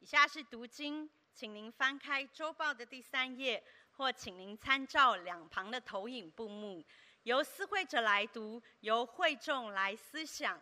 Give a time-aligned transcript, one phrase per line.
[0.00, 6.82] 以下是读经，请您翻开周报的第三页，或请您参照两旁的投影布幕，
[7.24, 10.58] 由思会者来读，由会众来思想。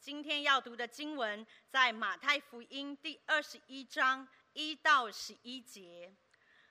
[0.00, 6.10] 今天要读的经文在马太福音第二十一章一到十一节。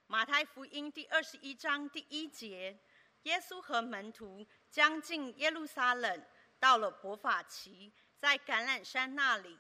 [0.08, 2.76] 马太福音第二十一章第一节，
[3.22, 6.26] 耶稣和门徒将近耶路撒冷，
[6.60, 9.60] 到了伯法其，在橄榄山那里。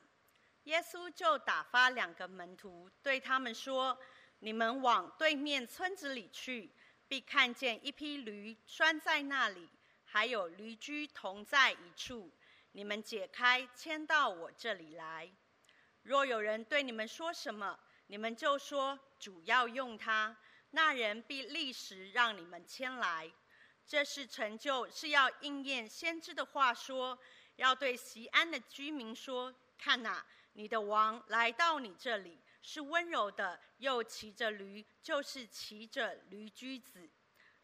[0.65, 3.97] 耶稣就打发两个门徒，对他们说
[4.39, 6.71] ：“你们往对面村子里去，
[7.05, 9.69] 必看见一匹驴拴在那里，
[10.05, 12.31] 还有驴驹同在一处。
[12.71, 15.29] 你们解开，牵到我这里来。
[16.01, 17.77] 若有人对你们说什么，
[18.07, 20.35] 你们就说主要用它，
[20.71, 23.29] 那人必立时让你们牵来。
[23.85, 27.19] 这是成就，是要应验先知的话说，
[27.57, 37.09] 要对西安的居民说：看哪。”你的王来到你这里，是温柔的，又骑着驴，就是骑着驴驹子。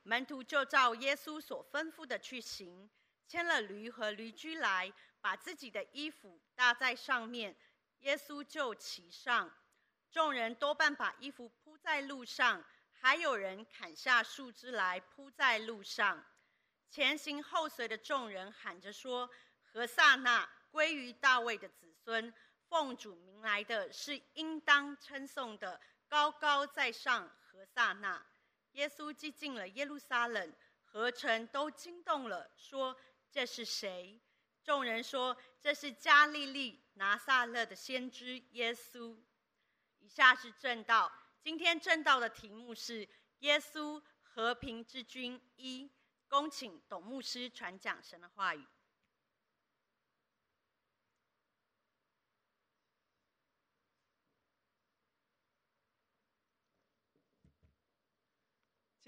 [0.03, 2.89] 门徒就照耶稣所吩咐的去行，
[3.27, 4.91] 牵了驴和驴驹来，
[5.21, 7.55] 把自己的衣服搭在上面，
[7.99, 9.51] 耶稣就骑上。
[10.11, 16.25] 众人多半把衣服铺在路上，还有人砍下树枝来铺在路上。
[16.89, 19.29] 前行后随的众人喊着说
[19.61, 22.33] ：“何塞那，归于大卫的子孙。”
[22.69, 28.23] 奉主名来的是应当称颂的，高高在上，何塞那。
[28.73, 30.53] 耶稣既进了耶路撒冷，
[30.85, 32.95] 何城都惊动了，说
[33.31, 34.21] ：“这是谁？”
[34.63, 39.17] 众人说：“这是加利利拿撒勒的先知耶稣。”
[39.97, 43.09] 以下是正道，今天正道的题目是
[43.39, 45.89] “耶稣和平之君一”，
[46.29, 48.63] 恭请董牧师传讲神的话语。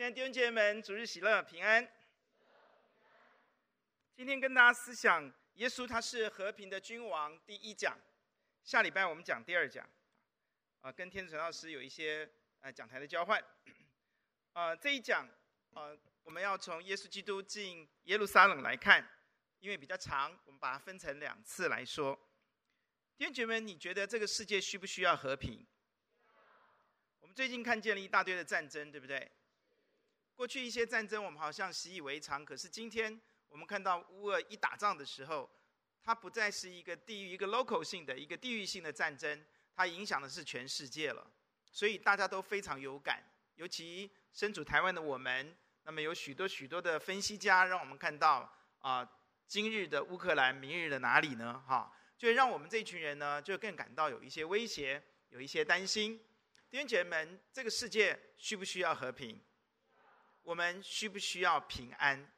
[0.01, 1.87] 亲爱的弟兄姐妹们，主日喜乐，平安。
[4.15, 7.39] 今天跟大家思想，耶稣他是和平的君王。
[7.45, 7.95] 第一讲，
[8.63, 9.87] 下礼拜我们讲第二讲。
[10.79, 12.27] 啊，跟天主传道师有一些
[12.61, 13.39] 呃讲台的交换。
[14.53, 15.29] 啊，这一讲
[15.75, 19.07] 啊，我们要从耶稣基督进耶路撒冷来看，
[19.59, 22.19] 因为比较长，我们把它分成两次来说。
[23.19, 25.63] 弟兄姐妹们，你觉得这个世界需不需要和平？
[27.19, 29.31] 我们最近看见了一大堆的战争，对不对？
[30.41, 32.43] 过去一些战争，我们好像习以为常。
[32.43, 35.47] 可是今天，我们看到乌俄一打仗的时候，
[36.01, 41.31] 它不再是一个地域、一个 local 性的一个地域性的战争，它影响的是全世界了。
[41.71, 49.07] 所以大家都非常有感，尤其身处台湾的我们，那么有许多许多的分析家，让我们看到啊，
[49.45, 51.63] 今日的乌克兰，明日的哪里呢？
[51.67, 56.19] 哈，就让我们这群人呢，就更感到有一些威胁，有一些担心。
[56.71, 59.39] 弟兄姐妹们，这个世界需不需要和平？
[60.43, 62.31] 我们需不需要平安？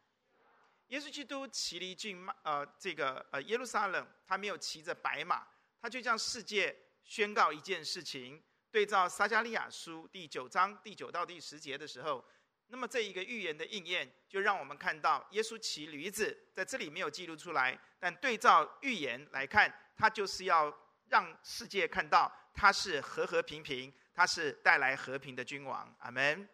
[0.87, 5.47] 耶稣基督骑了一骏马，呃，这个呃耶路撒冷，他没有骑着白马，
[5.81, 8.43] 他就向世界宣告一件事情。
[8.69, 12.23] 对照撒迦利亚书第九章第九到第十节的时候，
[12.67, 20.75] 那么这一个预言的应验，就让我们看到耶稣骑驴子，在这里没有记录出来，但对照预言来看，他就是要
[21.07, 25.95] 让世界看到他是和和平平，他是带来和平的君王。
[25.99, 26.47] 阿门。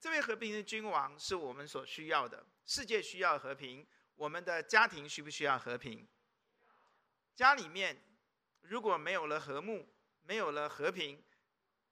[0.00, 2.42] 这位和平的君王是我们所需要的。
[2.64, 6.08] 世界需要和平，我们的家庭需不需要和平？
[7.34, 8.02] 家里面
[8.62, 9.86] 如果没有了和睦，
[10.22, 11.22] 没有了和平，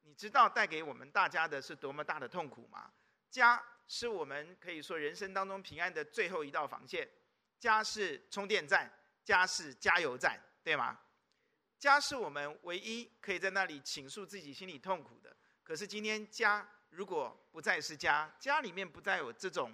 [0.04, 2.90] 你知道带给我们大家的是多么大的痛苦吗？
[3.30, 7.06] 家是我们可以说人生当中平安的最后一道防线，
[7.58, 8.90] 家是充电站，
[9.22, 10.98] 家是加油站，对吗？
[11.78, 15.36] 家是我们唯一可以在那里倾诉自己心里痛苦的。
[15.62, 16.66] 可是今天家。
[16.90, 19.72] 如果不再是家，家里面不再有这种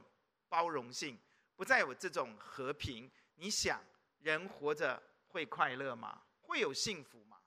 [0.49, 1.19] 包容性，
[1.57, 3.83] 不再有这种和平，你想
[4.19, 6.23] 人活着会快乐吗？
[6.41, 7.39] 会有幸福吗？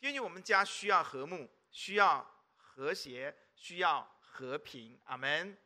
[0.00, 4.98] 因为我们家需要和睦，需要和谐，需要和平。
[5.04, 5.56] 阿门。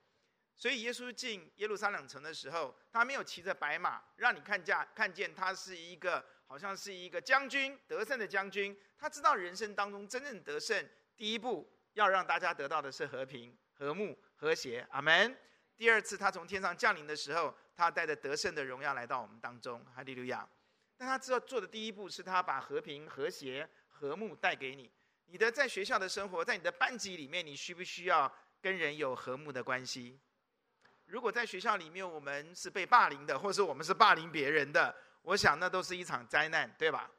[0.54, 8.78] 所以耶稣进耶路撒冷城的时候，他没有骑着白马，让你看见看见他是一个好像是一个将军，得胜的将军。
[8.98, 11.70] 他知道人生当中真正得胜第一步。
[11.96, 15.34] 要让大家得到的是和平、和睦、和谐，阿门。
[15.78, 20.46] 第二次他从天上降临的时候，他带着得胜的荣耀来到我们当中，哈利路亚。
[20.98, 24.92] 但他知道做的第一步是他把和平、和谐、和睦带给你。
[25.24, 30.20] 你的在学校的生活，在你的班级里面，你需不需要跟人有和睦的关系？
[31.06, 37.10] 如果在学校里面我们是被霸凌的，或是我们是霸凌别人的，我想那都是一场灾难，对吧？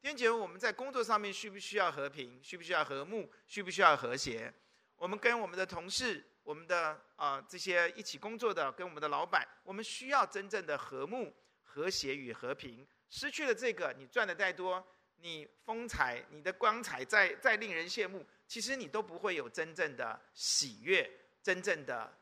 [0.00, 2.38] 天姐，我们在工作上面需不需要和平？
[2.40, 3.28] 需不需要和睦？
[3.48, 4.52] 需不需要和谐？
[4.94, 11.34] 我们跟我们的同事、我们的啊、这些一起工作的，跟我们的老板，我们需要真正的和睦、
[11.64, 12.86] 和谐与和平。
[13.10, 14.86] 失去了这个，你赚的再多，
[15.16, 21.10] 你风采、你的光彩再再令人羡慕，其实你都不会有真正的喜悦、
[21.42, 22.16] 真正的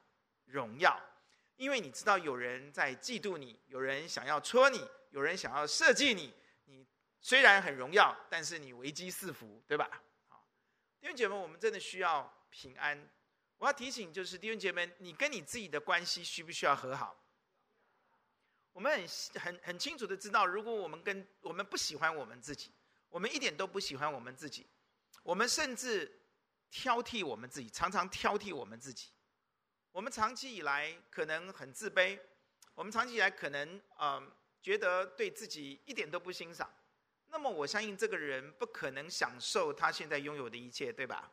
[0.47, 0.99] 荣耀，
[1.57, 4.81] 因为你知道有人在嫉妒你，有人想要戳你，
[5.11, 6.33] 有人想要设计你。
[7.27, 10.01] 虽然很荣耀，但是你危机四伏，对吧？
[10.29, 10.47] 好，
[11.01, 12.97] 弟兄姐妹，我们真的需要平安。
[13.59, 17.21] 我要提醒，就是弟兄姐妹，你跟你自己的关系需不需要和好？
[18.73, 22.71] 我们很很很清楚的知道，如果我们跟我们不喜欢我们自己，
[23.09, 24.65] 我们一点都不喜欢我们自己，
[25.25, 26.21] 我们甚至
[26.71, 29.09] 挑剔我们自己，常常挑剔我们自己。
[29.91, 32.21] 我们长期以来可能很自卑，
[32.75, 34.33] 我们长期以来可能嗯、
[34.63, 36.73] 觉得对自己一点都不欣赏。
[37.37, 41.31] 那么我相信这个人不可能享受他现在拥有的一切，对吧？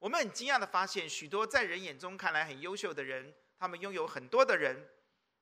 [0.00, 4.84] 我们很惊讶的发现，许多在人眼中看来很优秀的人，他们拥有很多的人，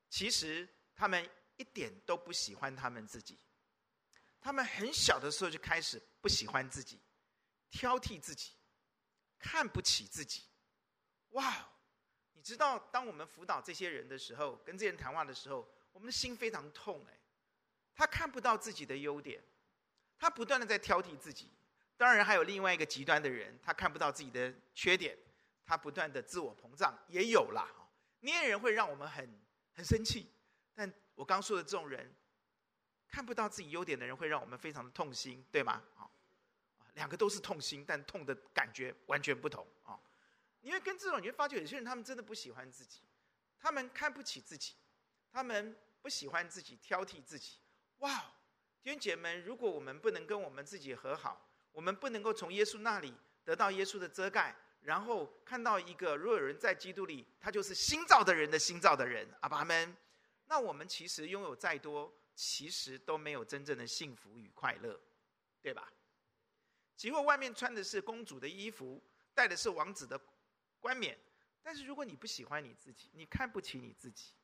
[0.07, 1.27] 其实他们
[1.57, 3.39] 一点都不喜欢他们自己。
[4.39, 7.01] 他们很小的时候就开始不喜欢自己，
[7.71, 8.51] 挑剔自己，
[9.39, 10.43] 看不起自己。
[11.29, 11.67] 哇！
[12.33, 17.19] 你知道，当我们辅导这些人的时候，跟这些人谈话的时候，我们的心非常痛哎。
[17.97, 19.41] 他看不到自己的优点，
[20.17, 21.51] 他不断的在挑剔自己。
[21.97, 25.17] 当然还有另外一个极端的人，他看不到自己的缺点，
[25.65, 27.67] 他不断的自我膨胀，也有啦。
[28.19, 29.39] 那些人会让我们很
[29.73, 30.31] 很生气。
[30.73, 32.13] 但我刚说的这种人，
[33.07, 35.81] 看不到自己优点的人，会让我们非常的痛心，对吗？
[35.95, 36.09] 啊，
[36.95, 39.97] 两个都是痛心，但痛的感觉完全不同啊。
[40.59, 42.99] 因为跟这种，你会发觉有些人他们真的不喜欢自己，
[43.57, 44.73] 他们看不起自己，
[45.31, 47.59] 他们不喜欢自己，挑剔自己。
[47.99, 48.34] 哇，
[48.85, 53.11] 弟兄姐妹们，如果我们不能跟我们自己和好，我们不能够从耶稣那里
[53.43, 59.97] 得到耶稣的遮盖，然后看到一个，如果有人在基督里，他就是新造的人的新造的人，阿爸们，
[60.45, 65.01] 那我们其实拥有再多，其实都没有真正的幸福与快乐，
[65.63, 65.91] 对吧？
[66.95, 69.01] 即或外面穿的是公主的衣服，
[69.33, 70.21] 戴的是王子的
[70.79, 71.17] 冠冕，
[71.63, 74.35] 但是如果你不喜欢你自己，你看不起你自己。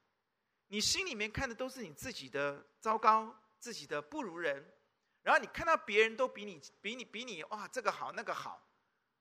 [0.69, 4.73] 你心里面看的都是你自己的糟糕，自己的不如人，
[5.21, 8.67] 然后你看到别人都比你、比你、比你，哇，这个好，那个好，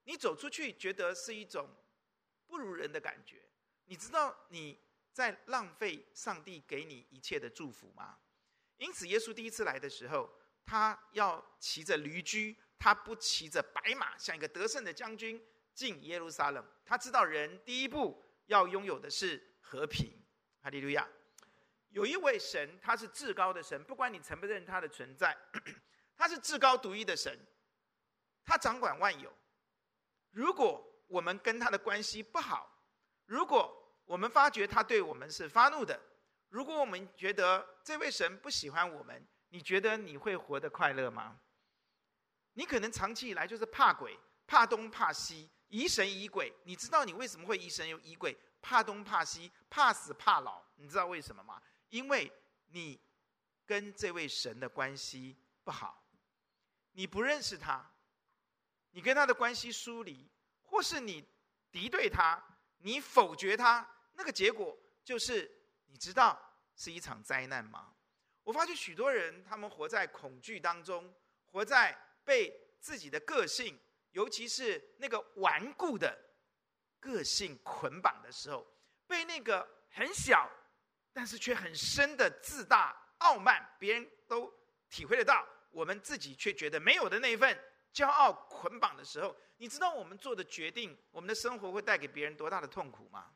[0.04, 1.69] 你走出去觉得是一种
[2.46, 3.42] 不如人的感觉。
[3.84, 4.81] 你知道你
[5.12, 8.19] 在浪费上帝给你一切的祝福吗？
[8.78, 10.32] 因此，耶稣第一次来的时候，
[10.64, 15.38] 他要骑着驴驹，他不骑着白马，像一个得胜的将军
[15.75, 16.66] 进耶路撒冷。
[16.87, 20.10] 他知道人第一步要拥有的是和平。
[20.62, 21.06] 哈利路亚。
[21.90, 25.37] 有一位神，他是至高的神，不管你承不承认他的存在，
[26.16, 27.38] 他是至高独一的神，
[28.44, 29.32] 他掌管万有。
[30.31, 32.70] 如果我们跟他的关系不好，
[33.26, 36.00] 如果我们发觉他对我们是发怒的，
[36.48, 41.40] 如果我们觉得这位神不喜欢我们，你觉得你会活得快乐吗？
[42.52, 46.52] 你可能长期以来就是怕鬼，怕东怕西，疑神疑鬼。
[46.64, 48.37] 你知道你为什么会疑神又疑鬼？
[48.62, 50.62] 怕东怕西，怕死怕老。
[50.76, 51.60] 你知道为什么吗？
[51.90, 52.32] 因为
[52.69, 53.00] 你
[53.66, 56.04] 跟这位神的关系不好，
[56.92, 57.88] 你不认识他，
[58.90, 60.28] 你跟他的关系疏离，
[60.62, 61.25] 或是你
[61.70, 62.42] 敌对他，
[62.78, 65.50] 你否决他，那个结果就是
[65.87, 66.40] 你知道
[66.75, 67.94] 是一场灾难吗？
[68.44, 71.12] 我发觉许多人他们活在恐惧当中，
[71.47, 73.78] 活在被自己的个性，
[74.12, 76.16] 尤其是那个顽固的
[76.99, 78.66] 个性捆绑的时候，
[79.06, 80.49] 被那个很小。
[81.21, 84.50] 但是却很深的自大、傲慢，别人都
[84.89, 87.62] 体会得到，我们自己却觉得没有的那一份
[87.93, 93.31] 骄傲捆绑的时候，你知道我们做的决定，我们的生活会带给别人多大的痛苦吗？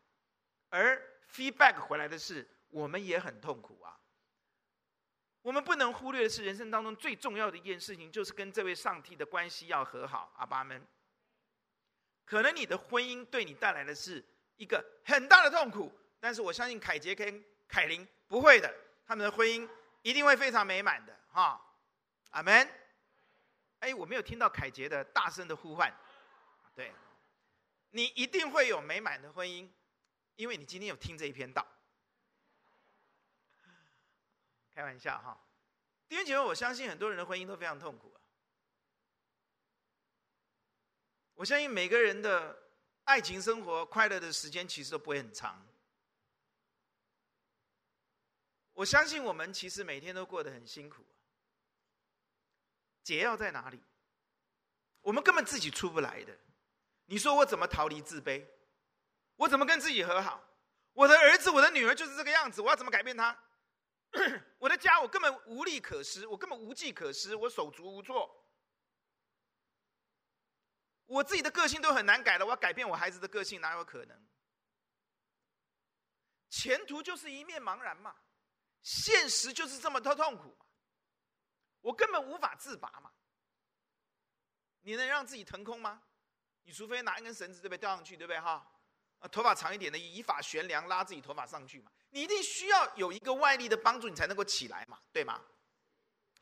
[0.71, 0.99] 而
[1.31, 4.01] feedback 回来的是，我们也很痛苦啊。
[5.43, 10.33] 我们不能忽略的是，人生当中最重要的一件事情，就是跟这位上帝的关系要和好。
[10.39, 10.83] 阿爸们，
[12.25, 14.25] 可能你的婚姻对你带来的是
[14.57, 18.75] 一个很大的痛苦，但是我相信凯杰跟凯琳不会的，
[19.07, 19.69] 他们的婚姻
[20.03, 21.61] 一定会非常美满的，哈，
[22.31, 22.69] 阿门。
[23.81, 25.93] 哎，我没有听到凯杰的大声的呼唤，
[26.75, 26.93] 对，
[27.91, 29.69] 你一定会有美满的婚姻，
[30.37, 31.67] 因为你今天有听这一篇道。
[34.75, 35.39] 开玩笑哈，
[36.09, 38.21] 弟兄姐妹，我相信很多人的婚姻都非常痛苦啊。
[41.35, 42.57] 我相信每个人的
[43.05, 45.65] 爱情生活快乐的时间其实都不会很长。
[48.75, 51.05] 我相信我们其实每天都过得很辛苦。
[53.03, 53.83] 解药在哪里？
[55.01, 56.39] 我们根本自己出不来的。
[57.07, 58.47] 你说我怎么逃离自卑？
[59.37, 60.43] 我怎么跟自己和好？
[60.93, 63.37] 我的儿子、我的女儿就是这个样子，我要怎么改变他？
[64.59, 68.45] 我的家我根本无力可施，我根本无计可施，我手足无措。
[71.07, 74.27] 我自己的个性都很难改了，我要改变我孩子的个性，哪有可能？
[76.49, 78.15] 前途就是一面茫然嘛，
[78.85, 80.65] 现实就是这么的痛苦嘛，
[81.81, 83.11] 我根本无法自拔嘛。
[84.83, 86.03] 你能让自己腾空吗？
[86.65, 87.79] 你除非拿一根绳子，对不对？
[87.79, 88.39] 吊上去，对不对？
[88.39, 88.71] 哈，
[89.19, 91.91] 啊，头发长一点的，以发悬梁拉自己头发上去嘛。
[92.11, 95.43] 你一定需要有一个外力的帮助，你才能够起来嘛，对吗？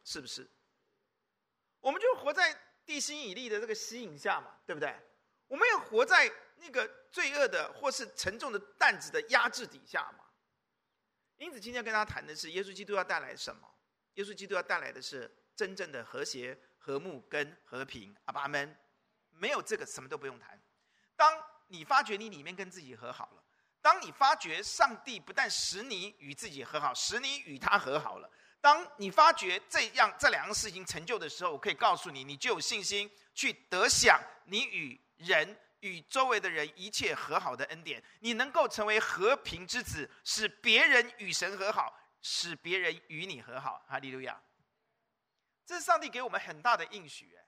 [0.04, 0.50] 是不是？
[1.78, 2.52] 我们就活在
[2.84, 4.92] 地心引力的这个吸引下嘛，对不对？
[5.46, 10.21] 我们也活在那个罪恶的或是沉重的担子的压制底下嘛。
[11.42, 13.68] 因此，今天跟大家谈的是耶稣基督要带来什么？
[14.14, 18.14] 耶稣基督要带来的是真正的和谐、和睦跟和平。
[18.26, 18.76] 阿爸们。
[19.30, 20.56] 没有这个，什么都不用谈。
[21.16, 23.42] 当你发觉你里面跟自己和好了，
[23.80, 28.30] 当你发觉上帝不但使你与自己和好，使你与他和好了，
[28.60, 38.02] 当你发觉这样这两个事情成就的时候，我可以告诉你，你就有信心去得享你与人与周围的人一切和好的恩典。
[38.20, 43.84] 你能够成为和平之子，使别人与神和好，使别人与你和好。
[43.86, 44.40] 哈利路亚！
[45.64, 47.38] 这是上帝给我们很大的应许。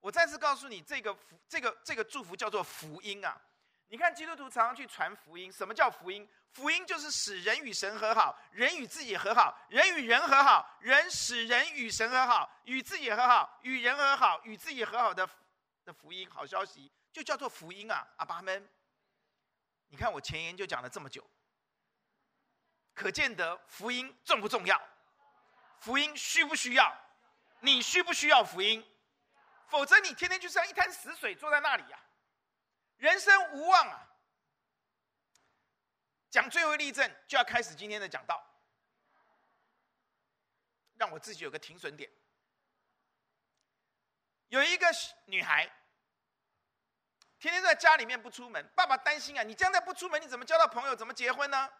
[0.00, 3.40] 我再次告诉你，这个福，这个这个祝福叫做福音啊！
[3.88, 5.50] 你看，基督徒常常去传福音。
[5.50, 6.28] 什么叫福音？
[6.52, 15.28] 福音就是使人与神和好，人与自己和好，人与人和好，人使人与神和好，与自己和好，与人和好，与自己和好的
[15.84, 18.06] 的福音，好消息就叫做福音啊！
[18.18, 18.68] 阿爸们，
[19.88, 21.26] 你看我前言就讲了这么久，
[22.92, 24.78] 可见得福音重不重要？
[25.80, 26.94] 福音需不需要？
[27.60, 28.86] 你需不需要福音？
[29.66, 31.98] 否则，你天天就像一滩死水坐在那里呀，
[32.98, 34.06] 人生无望啊！
[36.28, 38.44] 讲最后一例证，就要开始今天的讲道。
[40.96, 42.10] 让我自己有个停损点。
[44.48, 44.86] 有一个
[45.24, 45.70] 女孩，
[47.46, 51.70] 天天在家里面不出门，爸爸担心啊，你将来不出门，你怎么交到朋友，怎么结婚呢？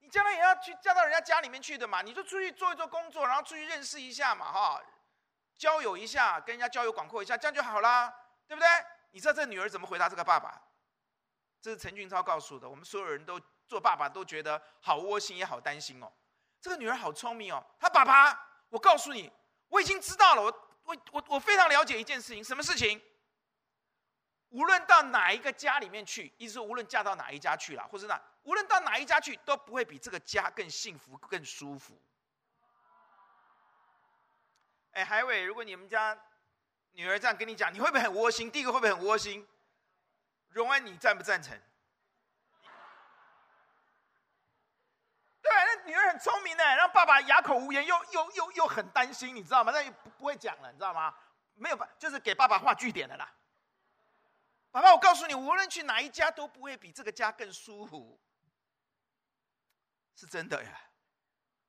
[0.00, 4.82] 你将来也要去嫁到人家家里面去的嘛，你就出去做一做工作，然后出去认识一下嘛，哈。
[5.56, 8.14] 交友一下，跟人家交友广阔一下，这样就好啦，
[8.46, 8.68] 对不对？
[9.12, 10.60] 你知道这女儿怎么回答这个爸爸？
[11.62, 12.68] 这是陈俊超告诉的。
[12.68, 16.12] 我们所有人都做爸爸都觉得好窝心，也好担心哦。
[16.60, 17.64] 这个女儿好聪明哦。
[17.80, 18.38] 她爸爸，
[18.68, 19.32] 我告诉你，
[19.68, 20.42] 我已经知道了。
[20.42, 23.02] 我我我我非常了解一件事情，什么事情？
[24.50, 32.00] 无论到哪一个家里面去，意思说无论嫁到哪一家去了，或是哪，无论到哪一家去，都不会比这个家更幸福、更舒服。
[34.92, 36.16] 哎，海伟，如果你们家
[36.92, 38.50] 女儿这样跟你讲，你会不会很窝心？
[38.50, 39.46] 第一个会不会很窝心？
[40.48, 41.60] 荣恩，你赞不赞成？
[45.42, 49.70] 对，那女儿很聪明的，让爸爸哑口无言，又又又又很担心，你知道吗？
[49.70, 51.14] 那也不不会讲了，你知道吗？
[51.56, 53.30] 没有办，就是给爸爸画句点的啦。
[54.76, 58.20] 爸爸，我告诉你，无论去哪一家，都不会比这个家更舒服，
[60.14, 60.78] 是真的呀。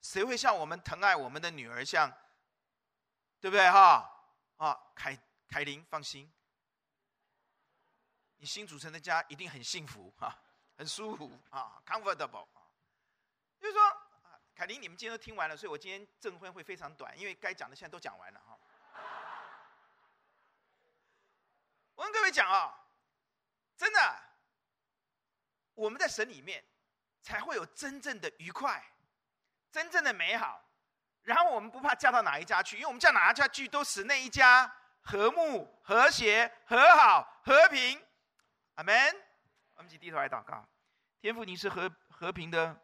[0.02, 2.12] 谁会像我们疼爱我们的女儿像？
[3.40, 4.12] 对不对哈？
[4.58, 6.30] 啊，凯凯琳，放心，
[8.36, 10.38] 你新组成的家一定很幸福哈，
[10.76, 12.68] 很舒服啊，comfortable 啊。
[13.58, 13.82] 就是说，
[14.54, 18.60] 凯琳，你们今天都听完了，所以我今天证婚会非常短，因为该讲的现在都讲完了哈。
[21.96, 22.78] 我跟各位讲啊，
[23.78, 24.22] 真的，
[25.76, 26.66] 我们在神里面
[27.22, 28.84] 才会有真正的愉快，
[29.72, 30.64] 真正的美好。
[31.22, 38.02] 然后我们不怕嫁到哪一家去，因为我们嫁哪一家去都使那一家和睦、和谐、和好、和平。
[38.76, 38.96] 阿门。
[39.76, 40.68] 我们一起低头来祷告。
[41.20, 42.82] 天父，你是和和平的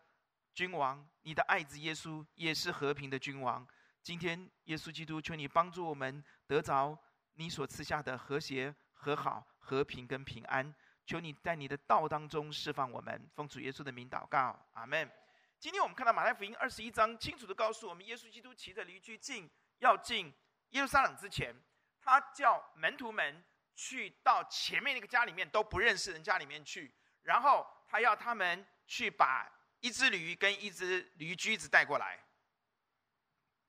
[0.53, 3.65] 君王，你的爱子耶稣也是和平的君王。
[4.03, 6.95] 今天，耶稣基督，求你帮助我们得着
[7.33, 10.75] 你所赐下的和谐、和好、和平跟平安。
[11.05, 14.59] 求你在你的道当中释放我们，奉主耶稣的名祷告。
[14.73, 15.11] 阿门。
[15.59, 20.33] 今天我们看到马太福音二十一章，清楚的告诉我们，耶稣基督骑着驴驹进要进
[20.69, 21.55] 耶路撒冷之前，
[21.99, 23.43] 他叫门徒们
[23.75, 32.19] 去到前面那个家里面都不认识人家里面去，然后他要他们去把一只驴跟一只驴驹子带过来，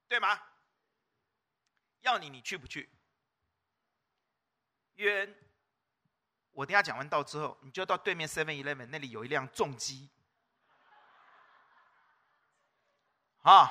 [0.08, 0.40] 对吗？
[2.00, 2.90] 要你，你去不去？
[4.94, 5.36] 约恩，
[6.54, 10.08] 我等下讲完道之后，你就到对面 Seven Eleven 那里有一辆重机。
[13.42, 13.68] 啊，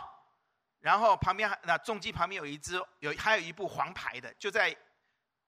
[0.81, 4.75] 然后旁边那重机旁边有一只有还有一部黄牌的，就在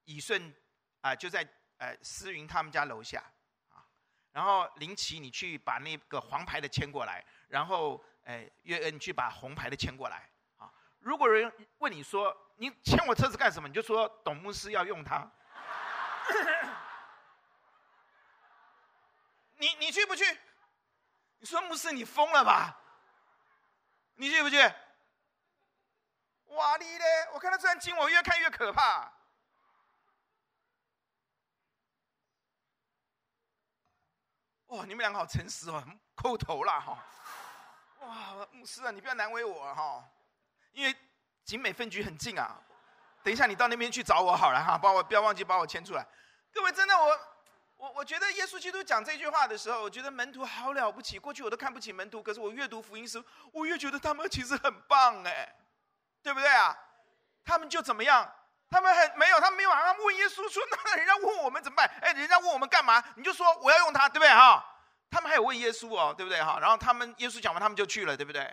[0.04, 0.52] 以顺
[1.00, 3.22] 啊，就在呃思云他们家楼下
[3.68, 3.86] 啊。
[4.32, 10.72] 然后林奇，你去把那个黄牌的牵过来，然后哎约恩，你去把红牌的牵过来啊。
[10.98, 15.30] 如果人问你说你牵我车子干什么，你就说董牧师要用它。
[19.56, 20.24] 你你去不去？
[21.38, 22.80] 你说牧师你疯了吧？
[24.14, 24.56] 你去不去？
[26.46, 27.04] 哇你嘞！
[27.34, 29.12] 我看他这样亲我，越看越可怕。
[34.68, 35.84] 哇，你们两个好诚实哦，
[36.14, 36.98] 抠头了哈。
[38.00, 40.08] 哇，牧师啊，你不要难为我哈，
[40.72, 40.96] 因为
[41.44, 42.58] 景美分局很近啊。
[43.22, 46.06] 等一下你到那边去找我好了哈，帮我不要忘记把我牵出来。
[46.52, 47.35] 各位真的我。
[47.86, 51.20] 我我觉得耶稣基督讲这句话的时候，我觉得门徒好了不起。
[51.20, 55.54] 过去我都看不起门徒，可是我越读福音书，我越觉得他们其实很棒哎，
[56.20, 56.76] 对不对啊？
[57.44, 58.28] 他们就怎么样？
[58.68, 63.00] 他们很没有，他们没有啊问耶稣说：“那人家问我们怎么办？”哎，人家问我们干嘛？
[63.14, 64.64] 你就说我要用它，对不对哈？
[65.08, 66.58] 他们还有问耶稣哦，对不对哈？
[66.58, 68.52] 然后他们耶稣讲完，他们就去了，对不对？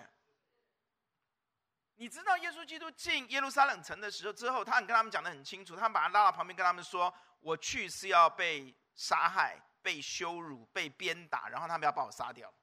[1.96, 7.12] 你知道耶稣基督进耶路撒冷城的时候之后，他很跟他们讲的很清楚，他们把他拉到旁边，跟他们说
[7.42, 12.54] ：“我去是要被。”杀害、被羞辱、被鞭打，然后他们要把我杀掉。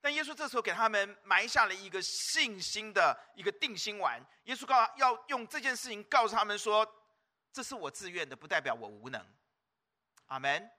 [0.00, 4.24] 但耶稣这时候给他们埋下了一个信心的一个定心丸。
[4.44, 6.86] 耶稣告要用这件事情告诉他们说
[7.52, 9.26] ：“这是我自愿的，不代表我无能。”
[10.26, 10.70] 阿门。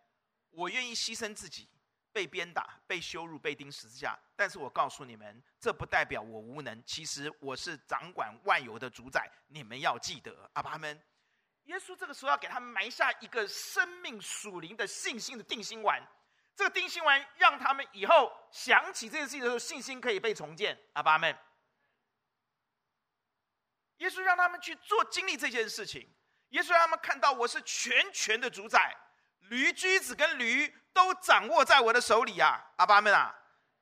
[0.51, 1.69] 我愿意牺牲自己，
[2.11, 4.17] 被鞭打、被羞辱、被钉十字架。
[4.35, 6.83] 但是我告诉你们，这不代表我无能。
[6.83, 9.29] 其实我是掌管万有的主宰。
[9.47, 10.99] 你们要记得，阿爸们。
[11.69, 16.01] 耶稣这个时候要给他们埋下一个生命属灵的信心的定心丸，
[16.55, 20.75] 这个定心丸让他们以后想起这件事情的时候，信心可以被重建。
[20.93, 21.37] 阿爸们，
[23.97, 26.11] 耶稣让他们去做经历这件事情，
[26.49, 28.97] 耶稣让他们看到我是全权的主宰，
[29.41, 32.59] 驴驹子跟驴都掌握在我的手里啊！
[32.77, 33.31] 阿爸们啊，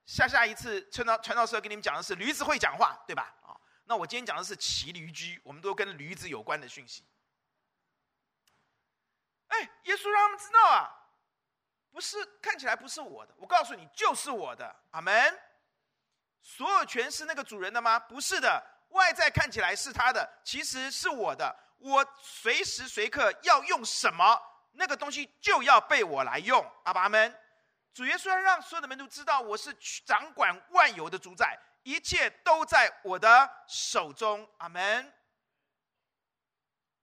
[0.06, 3.34] 下下一次传道传道时候跟你们讲的是驴子会讲话，对吧？
[3.44, 7.06] 啊，那我今天讲的是骑驴驹，我们都跟驴子有关的讯息。
[9.58, 10.90] 哎，耶稣让他们知道啊，
[11.92, 15.40] 不是看起来不是我的，我告诉你就是我的，阿门。
[16.42, 18.00] 所有权是那个主人的吗？
[18.00, 21.54] 不是的，外在看起来是他的，其实是我的。
[21.80, 24.42] 我随时随刻要用什么，
[24.74, 27.38] 那个东西就要被我来用，阿门。
[27.94, 29.74] 主耶稣要让所有的门徒知道，我是
[30.06, 35.14] 掌管万有的主宰，一切都在我的手中，阿门。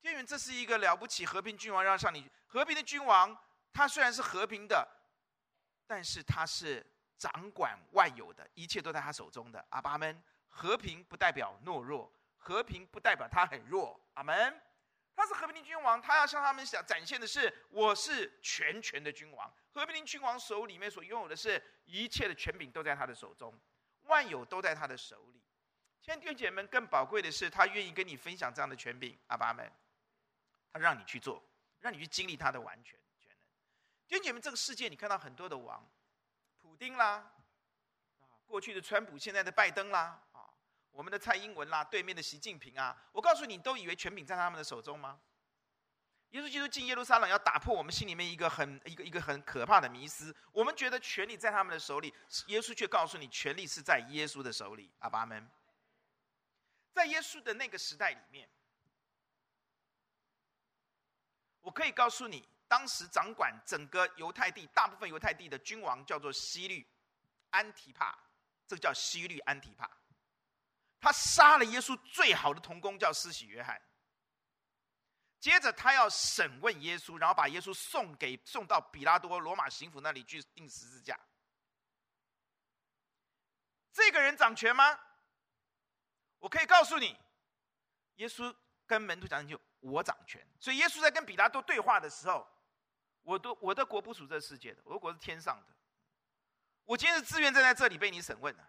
[0.01, 3.37] 因为这是一个了不起和平君王，让上你和平的君王，
[3.73, 4.89] 他虽然是和平的，
[5.89, 6.87] 但是他是
[7.19, 9.67] 掌管万有的，一切都在他手中的。
[9.71, 14.01] 阿爸们，和平不代表懦弱，和平不代表他很弱。
[14.15, 14.63] 阿门。
[15.17, 19.53] 他是和平的君王，他要向他们想展现的是，我是全权的君王。
[19.73, 23.53] 和平的君王手里面所拥有的是一切的权柄都在他的手中，
[24.03, 25.43] 万有都在他的手里。
[26.01, 29.19] 亲爱的弟兄姐妹们，更宝贵的是，他愿意跟你分享这样的权柄。
[29.27, 29.69] 阿爸们。
[30.73, 31.43] 他让你去做，
[31.85, 33.37] 让你去经历他的完全全能。
[34.09, 35.87] 弟兄姐妹，这个世界你看到很多的王，
[36.63, 37.31] 普丁啦，
[38.21, 40.49] 啊，过去的川普，现在的拜登啦，啊，
[40.91, 45.21] 我们的蔡英文啦，对面的习近平啊，我告诉你，都以为权柄在他们的手中吗？
[46.31, 50.35] 耶稣基督进耶路撒冷，要打破我们心里面一个很一个一个很可怕的迷思。
[50.53, 52.15] 我们觉得权力在他们的手里，
[52.47, 54.91] 耶稣却告诉你，权力是在耶稣的手里。
[55.01, 55.47] 阿爸们，
[56.95, 58.49] 在耶稣的那个时代里面。
[61.65, 66.87] 我可以告诉你，当时掌管整个犹太地、大部分犹太地的君王叫做希律
[67.49, 68.15] 安提帕，
[68.67, 69.91] 这个叫希律安提帕。
[71.01, 73.81] 他杀了耶稣最好的同工，叫施洗约翰。
[75.41, 81.19] 接着他要审问耶稣，然后把耶稣送给送到比拉多罗马刑府那里去钉十字架。
[83.91, 85.01] 这个人掌权吗？
[86.41, 87.19] 我可以告诉你，
[88.17, 88.55] 耶稣
[88.87, 89.63] 跟门徒讲清楚。
[89.91, 92.49] 我掌权，所以耶稣在跟彼拉多对话的时候，
[93.23, 95.75] 我的我的国不属这世界的，我的国是天上的。
[96.85, 98.65] 我今天是自愿站在这里被你审问的。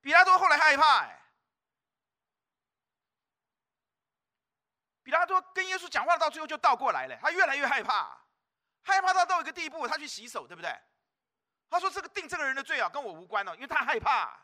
[0.00, 1.20] 彼拉多后来害怕，哎，
[5.02, 8.20] 彼拉多跟耶稣讲话到最后就倒过来了，他越来越害怕，
[8.82, 10.76] 害怕到到一个地步，他去洗手，对不对？
[11.68, 14.36] 他说：“这个定这个人的罪啊，跟我无关哦，因为他害怕。”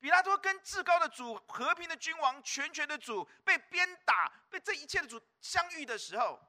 [0.00, 6.40] 比拉多跟至高的主、和平的君王、全权的主被鞭打、被这一切的主相遇的时候，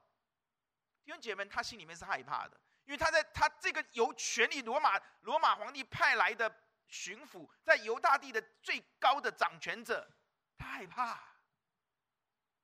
[1.04, 6.54] 弟兄姐妹们，他心里面是害怕的，因为他在他这个由权力罗马罗马皇帝派来的
[6.86, 10.08] 巡抚，在犹大地的最高的掌权者，
[10.56, 11.20] 他害怕。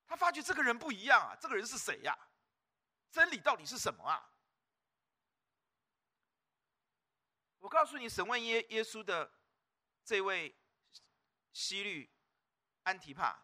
[0.06, 2.16] 他发觉这个人不一样啊，这个人是谁呀？
[3.10, 4.30] 真理到底是什么啊？
[7.58, 9.28] 我告诉你，审问耶耶稣的
[10.04, 10.56] 这位
[11.56, 12.06] 西律
[12.82, 13.42] 安提帕，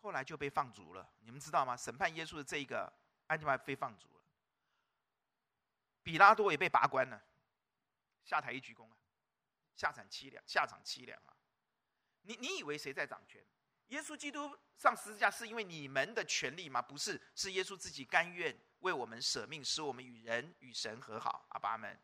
[0.00, 1.14] 后来就被放逐了。
[1.20, 1.76] 你们知道吗？
[1.76, 2.92] 审判耶稣的这一个
[3.28, 4.24] 安提帕被放逐了，
[6.02, 7.24] 比拉多也被拔官了，
[8.24, 8.96] 下台一鞠躬啊，
[9.76, 11.36] 下场凄凉，下场凄凉啊！
[12.22, 13.40] 你你以为谁在掌权？
[13.88, 16.82] 耶稣基督上十字架是因为你们的权利吗？
[16.82, 21.46] 不是，是耶稣自己甘愿为我们舍命，使我们与人与神和好。
[21.50, 21.96] 阿爸们。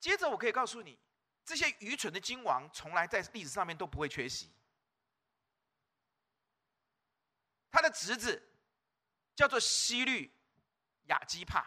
[0.00, 0.98] 接着，我可以告诉你，
[1.44, 4.50] 这些愚蠢的君王从来在历史上面都不会缺席。
[7.70, 8.42] 他的侄子
[9.34, 10.32] 叫做希律
[11.06, 11.66] 亚基帕，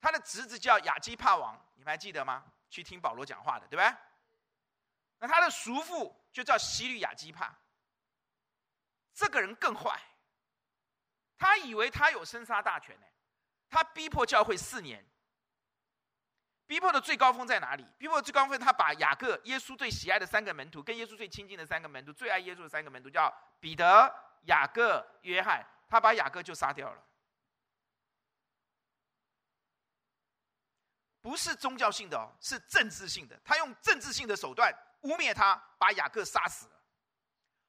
[0.00, 2.44] 他的侄子叫亚基帕王，你们还记得吗？
[2.68, 3.98] 去听保罗讲话的，对吧？
[5.18, 7.54] 那他的叔父就叫希律亚基帕，
[9.12, 10.00] 这个人更坏，
[11.36, 13.06] 他以为他有生杀大权呢，
[13.68, 15.04] 他逼迫教会四年。
[16.70, 17.84] 逼迫的最高峰在哪里？
[17.98, 23.28] 逼迫的最高峰，他把雅各、耶稣最喜爱的三个门徒，跟耶稣最亲近的三个门徒，最爱耶稣的三个门徒，叫
[23.58, 27.02] 彼得、雅各、约翰，他把雅各就杀掉了。
[31.20, 33.36] 不是宗教性的哦，是政治性的。
[33.44, 36.72] 他用政治性的手段污蔑他，把雅各杀死了。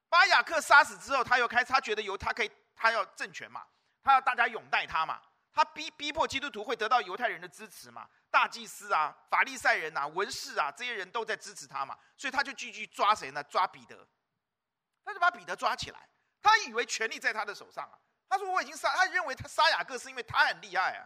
[0.10, 3.66] 把雅各杀死之后，他又开始，他觉得由他可以，他要政权嘛，
[4.04, 5.20] 他要大家拥戴他嘛，
[5.54, 8.08] 他逼逼迫基督徒会得到犹太人的支持嘛。
[8.30, 13.44] 大祭司啊，法利赛人啊，文士啊，这些人都在支持他嘛，所以他就继续抓谁呢？
[13.44, 14.08] 抓彼得，
[15.04, 16.08] 他就把彼得抓起来。
[16.42, 18.00] 他以为权力在他的手上啊。
[18.30, 21.06] 他说我已经杀，他认为他杀雅各是因为他很厉害啊。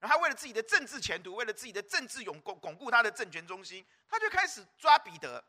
[0.00, 5.44] 然后他为了自己的政治前途，为了自己的政治永巩巩固他的政权中心，他就开始抓彼得。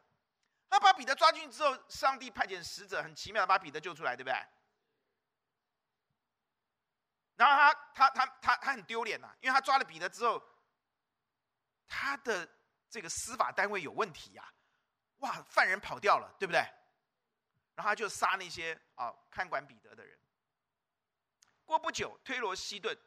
[0.70, 4.36] 他把彼得抓进去之后，上帝派遣使者，很奇妙的把彼得救出来，对不对？
[7.36, 10.42] 然后他他他他他很丢脸呐，因为他抓了彼得之后。
[11.86, 12.50] 他的
[12.90, 14.54] 这个司法单位有问题呀，
[15.18, 16.60] 哇，犯人跑掉了，对不对？
[17.76, 20.18] 然后他就杀那些啊看管彼得的人。
[21.66, 22.98] 过不久，推罗西顿，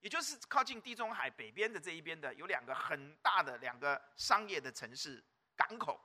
[0.00, 6.00] 也就是靠近地中海北边的这一边的，有两个很大的两个商业的城市港口。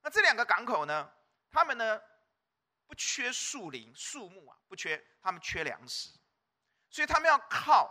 [0.00, 1.12] 那这两个港口呢，
[1.50, 2.00] 他们呢
[2.86, 6.10] 不缺树林树木啊，不缺，他们缺粮食，
[6.90, 7.90] 所以他们要靠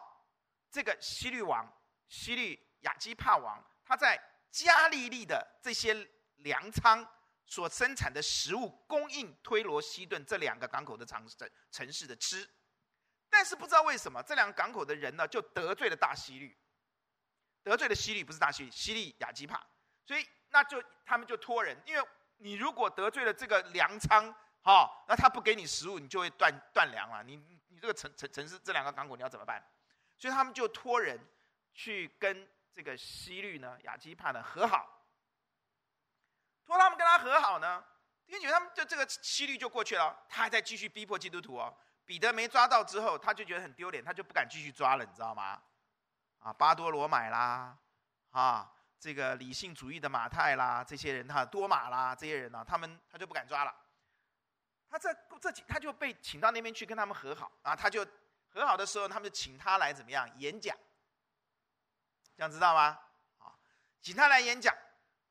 [0.72, 1.72] 这个西律王。
[2.10, 7.04] 西律亚基帕王，他在加利利的这些粮仓
[7.48, 11.28] 所生产的食物，供应推罗西顿这两个港口的城
[11.72, 12.48] 城市的吃，
[13.32, 16.56] 但是不知道为什么这两个港口的人呢，就得罪了大西律，
[17.64, 19.60] 得罪了西律不是大西律，西律亚基帕，
[20.06, 27.38] 所以那就他们就托人，因为你如果得罪了这个粮仓，哈、哦，那他不给你食物，你就会断断粮了，你
[27.70, 29.64] 你这个城城城市这两个港口你要怎么办？
[30.18, 31.20] 所以他们就托人。
[31.76, 35.02] 去跟这个希律呢，亚基帕呢和好，
[36.64, 37.84] 托他们跟他和好呢，
[38.28, 41.76] 因为他们就这个希律就过去了，他还在继续逼迫基督徒哦。
[42.06, 45.60] 彼得没抓到之后，他就觉得很丢脸，他就不敢继续抓了，你知道吗？
[46.38, 47.76] 啊，巴多罗买啦，
[48.30, 53.76] 啊，这个理性主义的马太啦，这些人他多马啦，这些人呢、他们他就不敢抓了。
[54.94, 58.06] 他这这几他就被请到那边去跟他们和好啊，他就
[58.48, 60.78] 和好的时候，他们就请他来怎么样演讲。
[62.38, 63.00] 这样知道吗？
[63.40, 63.58] 啊，
[64.04, 64.72] 请他来演讲。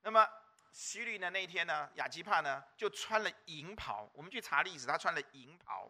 [0.01, 0.29] 那么
[0.73, 1.31] 希律呢？
[1.31, 1.89] 那一天呢？
[1.95, 4.11] 亚基帕呢就穿了银袍。
[4.15, 5.89] 我们去查历史，他穿了银袍。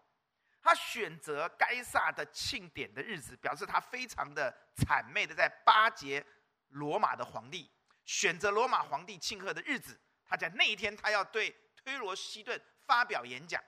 [0.61, 6.22] 他选择该撒的庆典的日子，表示他非常的谄媚的在巴结
[6.68, 7.70] 罗马的皇帝。
[8.04, 12.61] 选择罗马皇帝庆贺的日子，他在那一天，他要对推罗西顿
[12.92, 13.62] 发表演讲。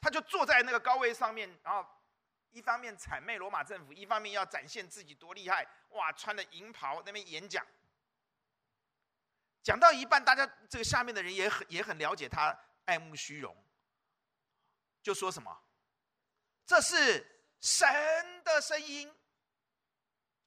[0.00, 1.86] 他就坐在那个高位上面，然后。
[2.52, 5.64] 一方面谄媚罗马政府，一方面要展现自己多厉害。
[5.90, 7.64] 哇，穿的银袍那边演讲，
[9.62, 12.52] 讲到一半，大家这个下面的人也很也很了解他
[12.86, 13.56] 爱慕虚荣，
[15.00, 15.62] 就说什么
[16.66, 17.24] ：“这是
[17.60, 19.08] 神的声音。”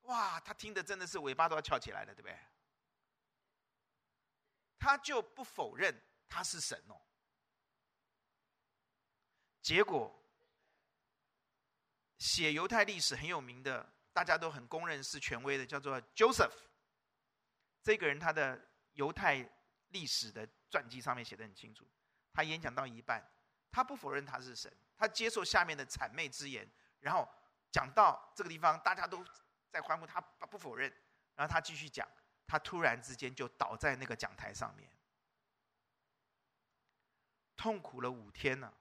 [0.04, 2.38] 哇，他听的真的是尾巴都要翘起来了，对不对？
[4.84, 7.00] 他就不否认他是神哦，
[9.62, 10.14] 结果。
[12.18, 16.54] 写犹太历史很有名的，大家都很公认是权威的，叫做 Joseph。
[17.82, 18.60] 这个人他的
[18.94, 19.50] 犹太
[19.90, 21.86] 历史的传记上面写的很清楚。
[22.34, 23.22] 他演讲到一半，
[23.72, 26.70] 他不否认他是神，他接受下面的谄媚之言，
[27.00, 27.28] 然后
[27.72, 29.26] 讲到这个地方，大家都
[29.70, 30.94] 在欢呼，他不否认。
[31.36, 32.08] 然后他继续讲，
[32.54, 34.88] 他突然之间就倒在那个讲台上面，
[37.56, 38.72] 痛苦了五天呢，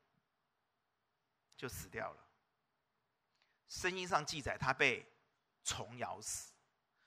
[1.56, 2.28] 就死掉了。
[3.68, 5.10] 圣经上记载他被
[5.64, 6.52] 虫咬死，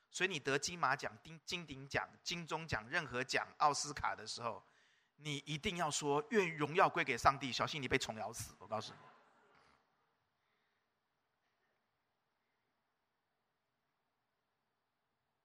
[0.10, 4.66] 所以你得金马奖、金金鼎奖、金钟奖、任何奖、奥斯卡的时候，
[5.18, 8.56] 你一定要说愿荣耀归给上帝，小心你被虫咬死。
[8.58, 9.00] 我告诉你。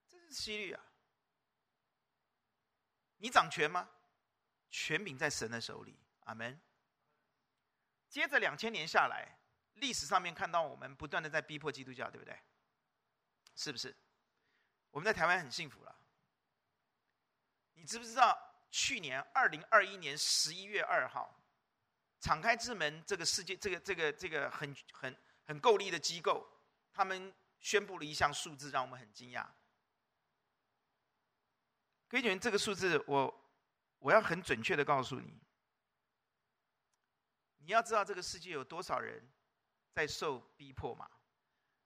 [0.08, 0.82] 这是几率啊！
[3.20, 3.88] 你掌权吗？
[4.70, 5.98] 权柄在神的手里。
[6.24, 6.60] 阿门。
[8.08, 9.38] 接着两千年下来，
[9.74, 12.36] 历史上面看到我们不断的在逼迫基督教，对不对？
[13.54, 13.94] 是不是？
[14.90, 15.96] 我们在台湾很幸福了。
[17.74, 18.36] 你知不知道？
[18.70, 21.42] 去年二零二一年十一月二号，
[22.20, 26.48] 敞开之门这个世界，这个这个这个很很很够力的机构，
[26.92, 29.46] 他们宣布了一项数字，让我们很惊讶。
[32.10, 33.50] 各位，这个数字我
[34.00, 35.40] 我要很准确的告诉你，
[37.58, 39.22] 你要知道这个世界有多少人
[39.92, 41.08] 在受逼迫吗？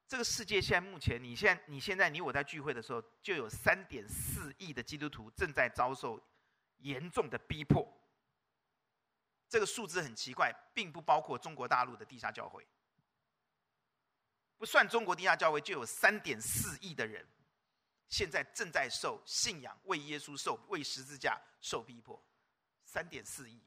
[0.08, 6.18] 这个世界现在目前，你现在你现在你我在聚会的时候，就有三点四亿的基督徒正在遭受
[6.78, 7.86] 严重的逼迫。
[9.46, 12.66] 这个数字很奇怪，并不包括中国大陆的地下教会，
[14.56, 17.28] 不算中国地下教会，就有三点四亿的人。
[18.14, 22.24] 现在正在受信仰为耶稣受为十字架受逼迫，
[22.84, 23.60] 三点四亿。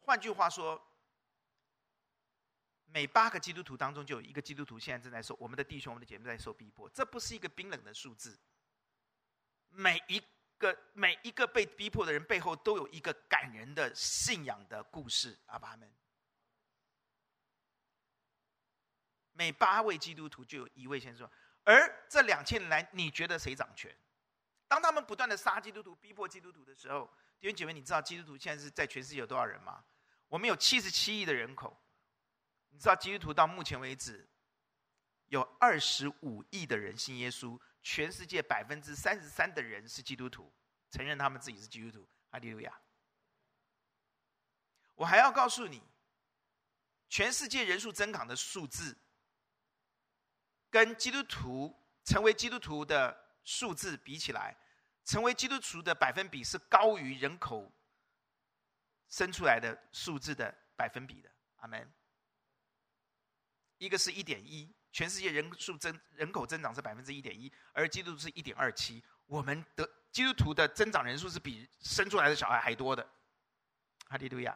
[0.00, 0.82] 换句话说，
[2.86, 8.38] 每八个基督徒当中就有一个基督徒现在正在受我们的弟兄、我们的姐妹在受逼迫，这不是一个冰冷的数字。
[9.68, 10.18] 每一
[10.56, 15.38] 个每一个被逼迫的人背后都有一个感人的信仰的故事。
[15.44, 15.94] 阿爸们。
[19.36, 21.30] 每八位基督徒就有一位先说，
[21.62, 23.94] 而这两千年来，你觉得谁掌权？
[24.66, 27.06] 当他们不断的杀基督徒、逼迫基督徒的时候，
[27.38, 29.84] 弟兄姐妹，你知道基督徒现在是在全世界有多少人吗？
[30.28, 31.78] 我们有七十七亿的人口，
[32.70, 34.26] 你知道基督徒到目前为止
[35.26, 40.50] 有二十五亿的人信耶稣，全世界百分之三十三的人是基督徒，
[40.90, 42.08] 承认他们自己是基督徒。
[42.30, 42.72] 哈利路亚！
[44.94, 45.82] 我还要告诉你，
[47.08, 48.96] 全世界人数增长的数字。
[50.76, 54.54] 跟基督徒成为基督徒的数字比起来，
[55.06, 57.72] 成为基督徒的百分比是高于人口
[59.08, 61.32] 生出来的数字的百分比的。
[61.60, 61.90] 阿门。
[63.78, 69.02] 一个是一点一，全世界人数增人口增长是百分之一点一，而基督徒是一点二七。
[69.24, 73.02] 我们的基督徒的增长人数是比生出来的小孩还多的。
[74.08, 74.54] 哈利路亚。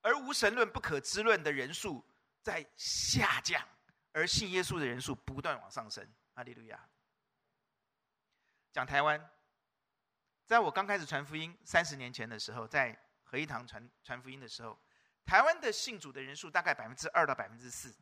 [0.00, 2.04] 而无神论、不可知论的人数。
[2.46, 3.60] 在下降，
[4.12, 6.08] 而信耶稣的人数不断往上升。
[6.34, 6.88] 阿利路亚。
[8.70, 9.20] 讲台湾，
[10.44, 14.80] 在我刚开始传福音三十年前的时候，在合一堂传传福音的时候，
[15.24, 17.92] 台湾的信主的人数大概百分之二到百分之四。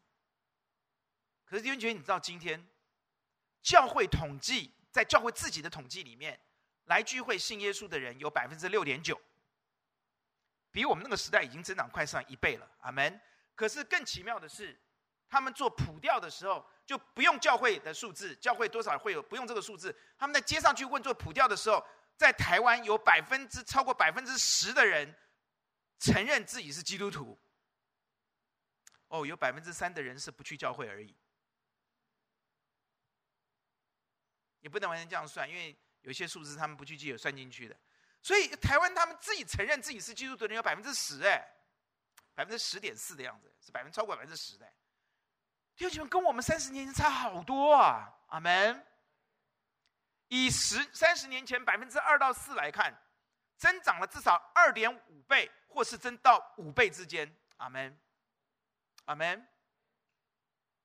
[1.47, 2.69] 可是弟兄姐妹，你知道今天
[3.63, 6.39] 教会统计，在教会自己的统计里面，
[6.85, 9.19] 来聚会信耶稣的人有百分之六点九，
[10.71, 12.71] 比我们那个时代已经增长快上一倍了。
[12.81, 13.19] 阿门。
[13.55, 14.79] 可是更奇妙的是，
[15.29, 19.97] 他们做普调的时候就不用教会的数字，教会多少会有不用这个数字。
[20.19, 21.85] 他们在街上去问做普调的时候，
[22.17, 25.15] 在台湾有百分之超过百分之十的人
[26.01, 27.39] 承认自己是基督徒。
[29.09, 31.15] 哦，有百分之三的人是不去教会而已，
[34.61, 37.77] 也不能完全这样算，因为有些数字他们不去记有算进去的。
[38.21, 41.54] 所以台湾他们自己承认自己是基督徒的人有百分之十，哎。
[42.35, 44.67] 百分之十点四的样子，是百分超过百分之十的。
[45.77, 48.13] 弟兄姐妹，跟我们三十年前差好多啊！
[48.29, 48.87] 阿门。
[50.29, 52.93] 以十三十年前百分之二到四来看，
[53.57, 57.33] 增长了至少二点五倍，或是增到五倍之间。
[57.59, 57.97] 阿门，
[59.05, 59.47] 阿门。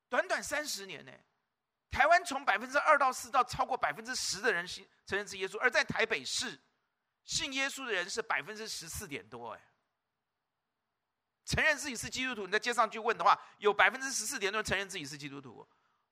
[0.07, 1.12] 短短三十年呢，
[1.89, 6.59] 台湾从百分之二到四到超过百分之十的人信承认是耶稣，而在台北市，
[7.25, 9.62] 信耶稣的人是百分之十四点多，哎。
[11.49, 15.67] 承认自己是基督徒，你在街上去问的话，有百分之十四点多承认自己是基督徒。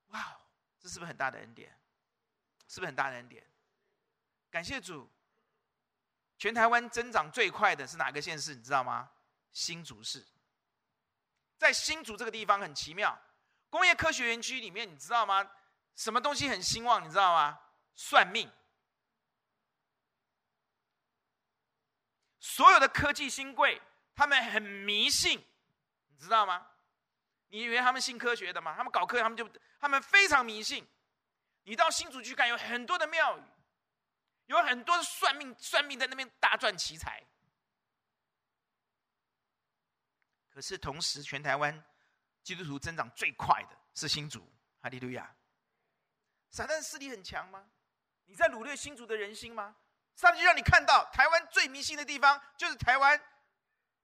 [0.08, 0.36] 哇，
[0.80, 1.70] 这是不是很大的恩典？
[2.68, 3.46] 是不是很大的恩典？
[4.50, 5.08] 感谢主。
[6.40, 8.56] 全台湾增长最快的是哪个县市？
[8.56, 9.12] 你知道吗？
[9.52, 10.26] 新竹市。
[11.56, 13.16] 在新竹这个地方很奇妙，
[13.70, 15.48] 工业科学园区里面，你知道吗？
[15.96, 17.06] 什么东西很兴旺？
[17.06, 17.60] 你知道吗？
[17.94, 18.52] 算命。
[22.40, 23.80] 所有的科技新贵。
[24.18, 25.40] 他们很迷信，
[26.08, 26.68] 你知道吗？
[27.50, 28.76] 你以为他们信科学的吗？
[28.76, 29.48] 他们搞科学，他们就
[29.80, 30.86] 他们非常迷信。
[31.64, 33.44] 你到新竹去看，有很多的庙宇，
[34.48, 37.24] 有很多的算命算命在那边大赚奇财。
[40.50, 41.86] 可是同时，全台湾
[42.42, 44.52] 基督徒增长最快的是新竹，
[44.82, 45.32] 哈利路亚。
[46.50, 47.70] 撒旦势力很强吗？
[48.26, 49.76] 你在掳掠新竹的人心吗？
[50.16, 53.22] 上帝让你看到台湾最迷信的地方，就是台湾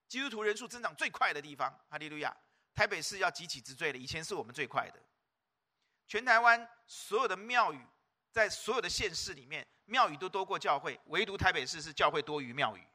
[0.08, 1.72] 基督徒人数增长最快的地方。
[1.90, 2.36] 哈利路亚！
[2.74, 5.00] 台北市要急起直追了，以前是我们最快的。
[6.08, 7.88] 全台湾所有的庙宇，
[8.32, 12.88] 在所有的县市里面，庙宇都多过教会，唯独台北市是教会多于庙宇。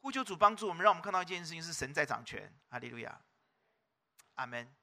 [0.00, 2.52] 呼求主帮助我们，让我们看到一件事情：是神在掌权。
[2.68, 3.20] 哈利路亚！
[4.34, 4.74] 阿门。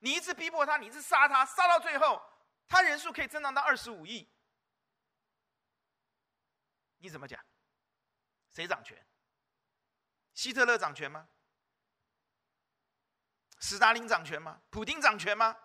[0.00, 2.22] 你一直逼迫他，你一直杀他，杀到最后。
[2.68, 4.28] 他人数可以增长到二十五亿，
[6.98, 7.42] 你怎么讲？
[8.54, 8.96] 谁掌权？
[10.32, 11.28] 希特勒掌权吗？
[13.58, 14.62] 斯大林掌权吗？
[14.70, 15.56] 普丁掌权吗？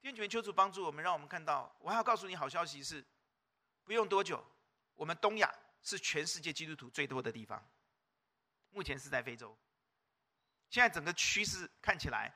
[0.00, 1.74] 天主求主帮助我们，让我们看到。
[1.80, 3.04] 我还要告诉你好消息是，
[3.84, 4.44] 不用多久，
[4.94, 7.64] 我们东亚是全世界基督徒最多的地方。
[8.70, 9.56] 目前是在非洲，
[10.70, 12.34] 现在整个趋势看起来，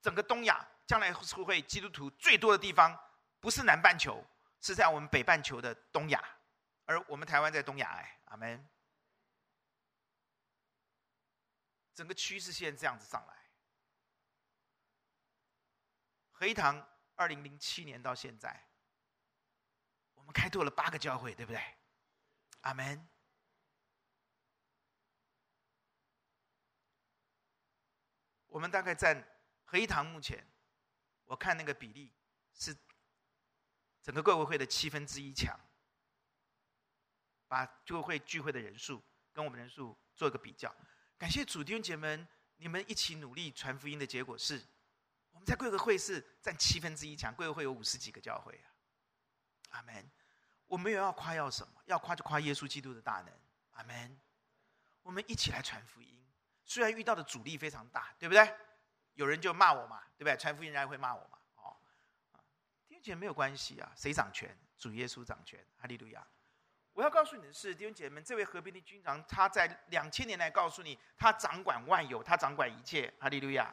[0.00, 0.66] 整个东亚。
[0.88, 2.98] 将来会会基督徒最多的地方，
[3.40, 4.24] 不是南半球，
[4.58, 6.18] 是在我们北半球的东亚，
[6.88, 7.90] 而我们台湾在东亚。
[7.90, 8.66] 哎，阿门。
[11.94, 13.50] 整个趋势线这样子上来。
[16.30, 18.68] 合一堂二零零七年到现在，
[20.14, 21.62] 我们开拓了八个教会，对不对？
[22.62, 23.06] 阿门。
[28.46, 29.22] 我们大概在
[29.64, 30.46] 合一堂目前。
[31.24, 32.10] 我看那个比例
[32.54, 32.74] 是
[34.00, 35.60] 整个贵为会的七分之一强，
[37.48, 40.72] 把贵会聚会的人数跟我们人数做一个比较。
[41.16, 42.24] 感谢主弟兄姐妹，
[42.56, 44.62] 你们一起努力传福音的结果是，
[45.32, 48.70] 我们在贵为会是占七分之一强，贵为会有五十几个教会啊。
[49.70, 50.08] 阿门。
[50.66, 51.82] 我们有要夸耀什么？
[51.86, 53.32] 要夸就夸耶稣基督的大能。
[53.72, 54.20] 阿门。
[55.02, 56.22] 我们一起来传福音，
[56.64, 58.54] 虽然遇到的阻力非常大，对不对？
[59.14, 60.36] 有人就骂我嘛，对不对？
[60.36, 61.76] 传福音人家会骂我嘛，哦，
[62.86, 64.54] 弟兄姐妹没有关系啊，谁掌权？
[64.76, 66.24] 主耶稣掌权，哈利路亚！
[66.98, 73.72] 我要告诉你的是，弟兄姐妹们，这位和平的君王，他在两千年来告诉你，他掌管万有，他掌管一切，哈利路亚！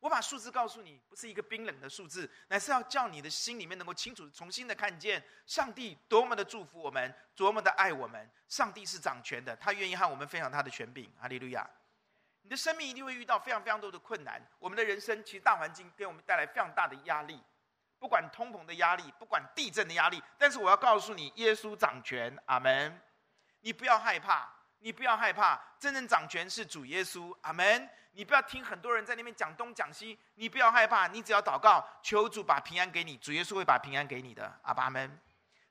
[0.00, 8.26] 我把数字告诉你，不是一个冰冷的数字，乃是要叫你的心里面能够清楚、重新的看见上帝多么的祝福我们，多么的爱我们。
[8.48, 11.68] 上帝是掌权的，他愿意和我们分享他的权柄，哈利路亚！
[12.40, 14.40] 你的生命一定会遇到非常非常多的困难。
[14.58, 17.38] 我们的人生其实大环境给我们带来非常大的压力，
[18.02, 20.20] 不管通膨的压力，不管地震的压力。
[20.36, 23.00] 但是我要告诉你，耶稣掌权，阿门。
[23.60, 24.48] 你不要害怕，
[24.80, 27.88] 你不要害怕，真正掌权是主耶稣，阿门。
[28.10, 35.20] 你不要听很多人在那边讲东讲西，你不要害怕，你只要祷告，求主把平安给你，主耶稣会把平安给你的，阿门。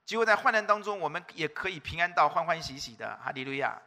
[0.06, 3.78] 结果在患难当中，我们也可以平安到欢欢喜喜的，哈利路亚。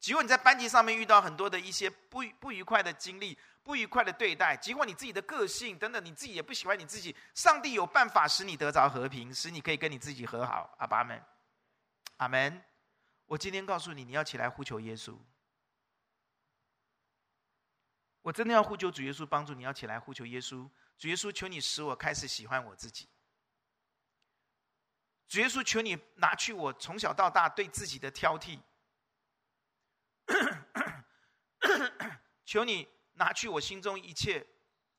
[0.00, 7.14] 结果你在班级上面遇到很多的一些不不愉快的经历、不愉快的对待，结果你自己的个性等等，你自己也不喜欢你自己。
[7.34, 10.72] 上帝有办法使你得着和平，使你可以跟你自己和好。
[10.78, 11.20] 阿爸们，
[12.18, 12.62] 阿门。
[13.26, 15.18] 我今天告诉你，你要起来呼求耶稣。
[18.22, 20.68] 我真的要呼求主耶稣帮助你，要起来呼求耶稣。
[20.96, 23.08] 主耶稣，求你使我开始喜欢我自己。
[25.28, 28.60] 主耶稣，求你拿去我从小到大对自己的挑剔。
[32.44, 34.46] 求你拿去我心中一切，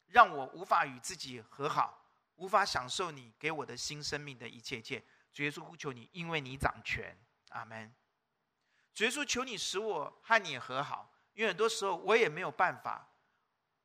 [0.08, 5.04] 让我无法与自己和好，无法享受你给我的新生命的一切一切。
[5.32, 7.18] 主耶稣呼求你，因为你掌权，
[7.50, 7.94] 阿门。
[8.94, 13.08] 主耶稣求你使我和你和好，因为很多时候我也没有办法，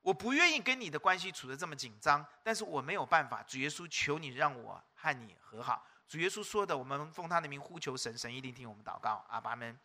[0.00, 3.42] 我不愿意跟你的关系处得这么紧张，但是我没有办法。
[3.44, 5.86] 主耶稣求你让我和你和好。
[6.08, 9.78] 主耶稣说的，我们奉他的名呼求神，神一定听我们祷告，阿们。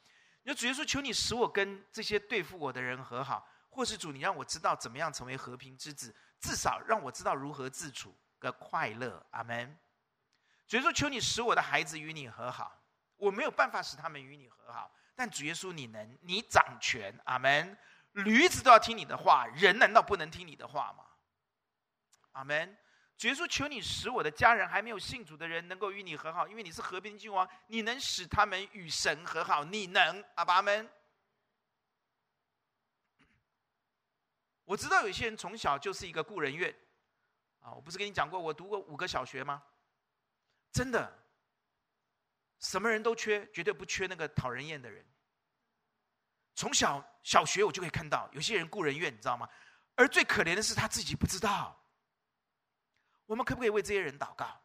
[0.50, 9.24] 就主耶稣，求你使我跟这些对付我的人和好，或是主，你让我知道怎么样成为和平之子，至少让我知道如何自处的快乐。
[9.30, 9.78] 阿门。
[10.68, 12.82] 主耶稣，求你使我的孩子与你和好，
[13.18, 17.16] 我没有办法使他们与你和好，但主耶稣你能，你掌权。
[17.26, 17.78] 阿门。
[18.14, 21.06] 驴子都要听你的话，人难道不能听你的话吗？
[22.32, 22.76] 阿门。
[23.20, 30.90] 主耶稣，求你使我的家人还没有信主的人能够与你和好，因为你是和平君王，你能使他们与神和好，你能，阿爸们。
[34.64, 36.74] 我知道有些人从小就是一个故人怨，
[37.60, 39.62] 啊，我不是跟你讲过，我读过五个小学吗？
[40.72, 41.14] 真的，
[42.60, 45.06] 什么人都缺，绝对不缺那个讨人厌的人。
[46.56, 49.50] 从小小学我就可以看到，有些人故人怨，你知道吗？
[49.96, 51.76] 而最可怜的是他自己不知道。
[53.30, 54.60] 我们可不可以为这些人祷告？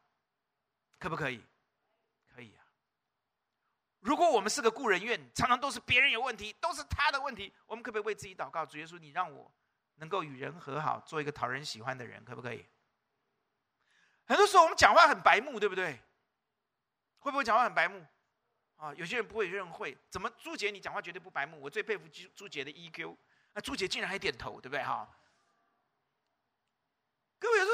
[0.98, 1.44] 可不可以？
[2.34, 2.64] 可以啊。
[4.00, 8.64] 如果我们是个故人院，常常都是别人有问题，都是他的问题，我们可不可以为自己祷告？
[8.64, 9.52] 主耶稣，你让我
[9.96, 12.64] 能够与人和好，做一个讨人喜欢的人，可不可以？
[14.24, 16.00] 很多时候我们讲话很白目，对不对？
[17.18, 18.02] 会不会讲话很白目？
[18.76, 19.94] 啊，有些人不会，有些人会。
[20.08, 21.60] 怎么朱杰你讲话绝对不白目？
[21.60, 23.14] 我最佩服朱朱杰的 EQ。
[23.52, 24.82] 那朱杰竟然还点头，对不对？
[24.82, 25.06] 哈。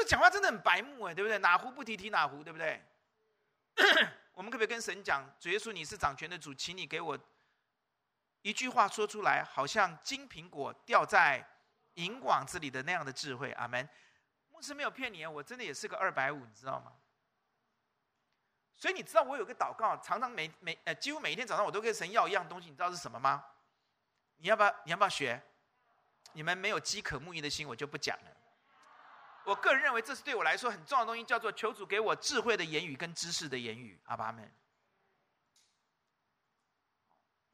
[0.03, 1.37] 讲话真的很白目哎，对不对？
[1.39, 2.81] 哪壶不提提哪壶，对不对？
[4.33, 7.17] 我们可不可以跟神讲，主耶稣，你是掌权的主，请你给我
[8.41, 11.45] 一句话说出来，好像金苹果掉在
[11.95, 13.51] 银网子里的那样的智慧。
[13.53, 13.87] 阿门。
[14.49, 16.93] 牧师没有骗你，我真的也是个二百五，你知道吗？
[18.75, 23.43] 所以你知道我有个祷告，常常每每呃几乎每一天早上我都跟神要一样东西，你知道是什么吗？
[24.37, 24.75] 你要不要？
[24.85, 25.39] 你要不要学？
[26.33, 28.40] 你们没有饥渴慕义的心，我就不讲了。
[29.43, 33.99] 我个人认为，这是对我来说很重要的东西，叫做求主给我智慧的言语跟知识的言语。
[34.05, 34.51] 阿爸们，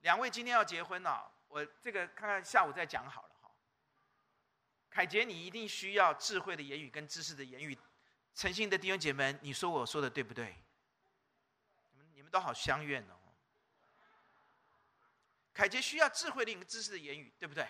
[0.01, 3.51] 两位今天要结婚了，我这个看看下午再讲好了哈。
[4.89, 7.77] 凯杰，你一定需要智慧的言语跟知识的言语。
[8.33, 10.55] 诚信的弟兄姐妹，你说我说的对不对？
[11.91, 13.15] 你们你们都好相愿哦。
[15.53, 17.67] 凯杰需要智慧的跟知识的言语，对不对？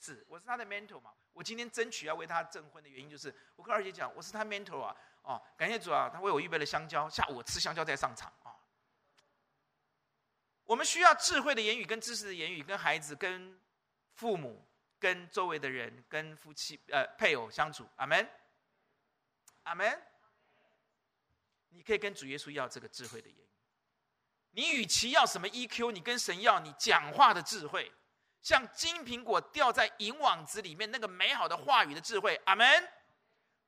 [0.00, 1.12] 是，我是他的 mentor 嘛。
[1.32, 4.96] 我今天争取要为他证婚的原因，就是我跟二姐讲，我是他 mentor 啊。
[5.22, 8.56] 哦，感谢主啊，他为我预备了香蕉，下午我吃香蕉再上场啊。
[10.64, 13.60] 我们需要智慧的言语，跟知识的言语，跟孩子、跟
[14.14, 14.66] 父母、
[14.98, 17.86] 跟周围的人、跟夫妻呃配偶相处。
[17.96, 18.26] 阿门，
[19.64, 20.02] 阿门。
[21.68, 23.48] 你可以跟主耶稣要这个智慧的言语。
[24.52, 27.92] 你与其要什么 EQ，你跟神要你讲话的智慧。
[28.42, 32.88] 像金苹果掉在银网子里面那个美好的话语的智慧，阿门。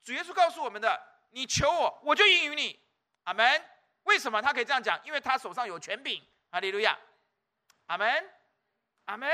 [0.02, 1.00] 主耶稣告诉我们的：
[1.30, 2.80] 你求我，我就应允你，
[3.24, 3.64] 阿门。
[4.04, 5.00] 为什么他可以这样讲？
[5.04, 6.98] 因为他手上有权柄，哈利路亚，
[7.86, 8.30] 阿门，
[9.04, 9.30] 阿门。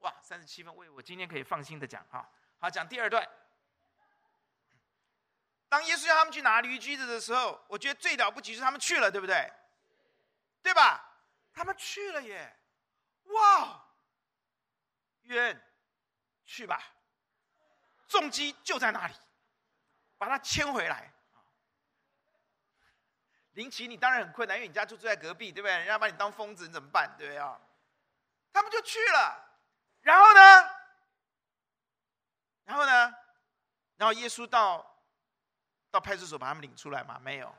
[0.00, 2.28] 哇，三十七分，为我今天可以放心的讲哈。
[2.58, 3.26] 好，讲第二段。
[5.68, 9.50] 当耶稣要他们去拿驴驹子的时候，我觉得最了不起是他们去了，对不对？
[10.62, 11.02] 对吧？
[11.54, 12.54] 他们去了耶。
[13.34, 13.84] 哇，
[15.22, 15.62] 约恩，
[16.44, 16.80] 去吧，
[18.08, 19.14] 重机就在那里，
[20.16, 21.12] 把他牵回来。
[23.52, 25.76] 林奇，你当然很困难，因为你家就住在隔壁，对不对？
[25.78, 27.14] 人家把你当疯子，你怎么办？
[27.16, 27.60] 对不对啊？
[28.52, 29.58] 他们就去了，
[30.00, 30.70] 然后呢？
[32.64, 33.14] 然后呢？
[33.96, 34.84] 然后耶稣到
[35.90, 37.18] 到派出所把他们领出来吗？
[37.20, 37.54] 没有。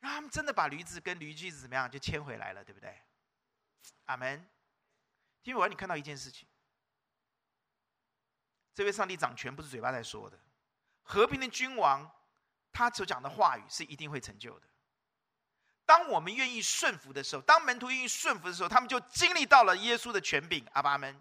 [0.00, 3.00] 然后他们真的把驴子跟驴驹子怎么样就牵回来了，对不对？
[4.06, 4.48] 阿门。
[5.42, 6.46] 因为我让你看到一件事情，
[8.74, 10.38] 这位上帝掌权不是嘴巴在说的，
[11.02, 12.08] 和平的君王，
[12.70, 14.68] 他所讲的话语是一定会成就的。
[15.86, 20.64] 当我们愿意顺服的时候，当门徒愿意顺服的时候，他们就经历到了耶稣的权柄。
[20.72, 21.20] 阿爸们，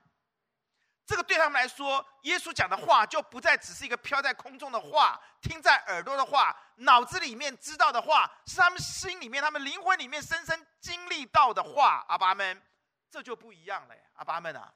[1.09, 12.05] 这个对他们来说，耶稣讲的话就不再只是一个飘在空中的话，听在耳朵的话，脑子里面知道的话，是他们心里面、他们灵魂里面深深经历到的话。
[12.09, 12.61] 阿爸们。
[13.09, 14.71] 这就不一样了，阿爸们啊，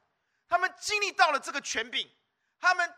[0.50, 2.12] 他们经历到了这个权柄，
[2.60, 2.92] 他们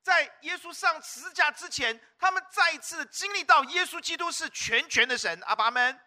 [0.00, 6.00] 在耶稣上十字架之前，他们再一次经历到耶稣基督是全权的神，阿爸们，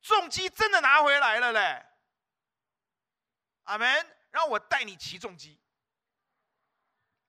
[0.00, 1.84] 重击真的拿回来了嘞，
[3.64, 4.16] 阿门。
[4.30, 5.60] 让我带你骑重机，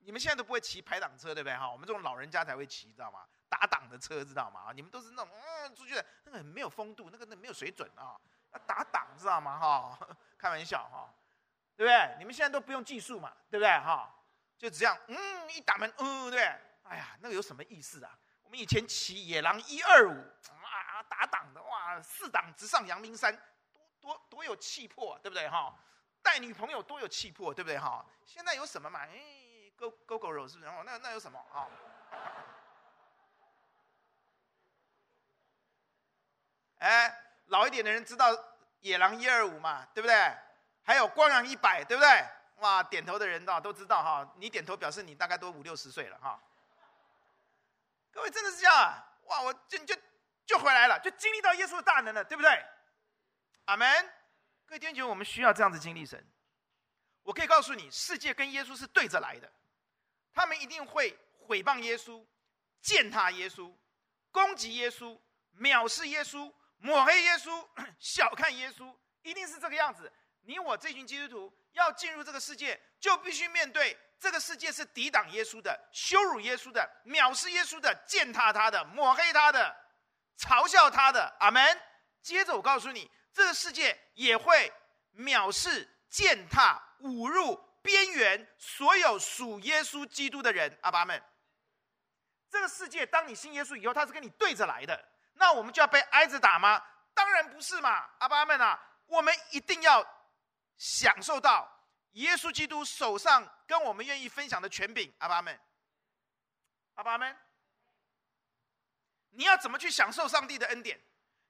[0.05, 1.57] 你们现在都不会骑排档车，对不对？
[1.57, 3.25] 哈，我们这种老人家才会骑，知道吗？
[3.49, 4.71] 打档的车，知道吗？
[4.73, 8.15] 你们都是那种嗯，出去的那个很没有风度，那个那没有水准啊，
[8.67, 9.59] 打档，知道吗？
[9.59, 9.97] 哈。
[10.37, 11.11] 开玩笑哈，
[11.75, 12.15] 对不对？
[12.19, 14.13] 你们现在都不用技术嘛，对不对哈？
[14.59, 16.43] 就这样，嗯，一打门，嗯，对，
[16.83, 18.15] 哎呀，那个有什么意思啊？
[18.43, 23.35] 我们以前骑野狼一二五啊，打档的哇，四档直上阳明山，
[23.99, 25.75] 多多多有气魄，对不对哈？
[26.21, 28.05] 带女朋友多有气魄，对不对哈？
[28.23, 28.99] 现在有什么嘛？
[28.99, 29.34] 哎
[29.77, 30.71] ，Go Gogoro 是不是？
[30.85, 31.67] 那那有什么啊？
[36.79, 38.27] 哎，老一点的人知道。
[38.81, 40.15] 野狼一二五嘛，对不对？
[40.83, 42.07] 还有光阳一百，对不对？
[42.57, 44.31] 哇，点头的人都都知道哈。
[44.37, 46.39] 你点头表示你大概都五六十岁了哈。
[48.11, 49.03] 各位真的是这样啊？
[49.23, 49.95] 哇，我就就
[50.45, 52.63] 就回来了，就经历到耶稣的大能了，对不对？
[53.65, 53.87] 阿门。
[54.67, 56.23] 各位弟兄，我们需要这样子经历神。
[57.23, 59.51] 我可以告诉你，世界跟耶稣是对着来的，
[60.35, 62.23] 他们一定会毁谤耶稣、
[62.81, 63.73] 践踏耶稣、
[64.31, 65.19] 攻击耶稣、
[65.59, 66.53] 藐视耶稣。
[66.77, 67.65] 抹黑耶稣，
[67.97, 70.11] 小看耶稣，一定是这个样子。
[70.41, 79.75] 你我这群基督徒要进入这个世界，就必须面对这个世界是抵挡耶稣的、羞辱耶稣的、藐视耶稣的、践踏他的、抹黑他的、
[80.37, 81.33] 嘲笑他的。
[81.39, 81.81] 阿门。
[82.21, 84.71] 接着我告诉你，这个世界也会
[85.17, 90.77] 藐视、践踏、侮辱、边缘所有属耶稣基督的人。
[90.81, 91.23] 阿爸们，
[92.49, 96.83] 这个世界当你信耶稣以后，他是跟你对着来的，那我们就要被挨着打吗？
[97.13, 98.09] 当然不是嘛！
[98.19, 100.05] 阿爸们啊，我们一定要。
[100.77, 101.71] 享受到
[102.11, 105.57] 耶稣基督手上跟我们愿意分享的权柄，阿爸们，
[106.95, 107.33] 阿爸们，
[109.29, 110.99] 你要怎么去享受上帝的恩典？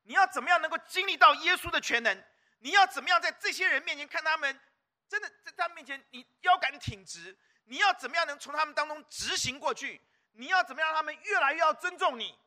[0.03, 2.23] 你要怎么样能够经历到耶稣的全能？
[2.59, 4.61] 你要怎么样在这些人面前看他们
[5.07, 7.37] 真的在他们面前你腰杆挺直？
[7.65, 10.01] 你要怎么样能从他们当中直行过去？
[10.33, 12.37] 你要怎么样让他们越来越要尊重你？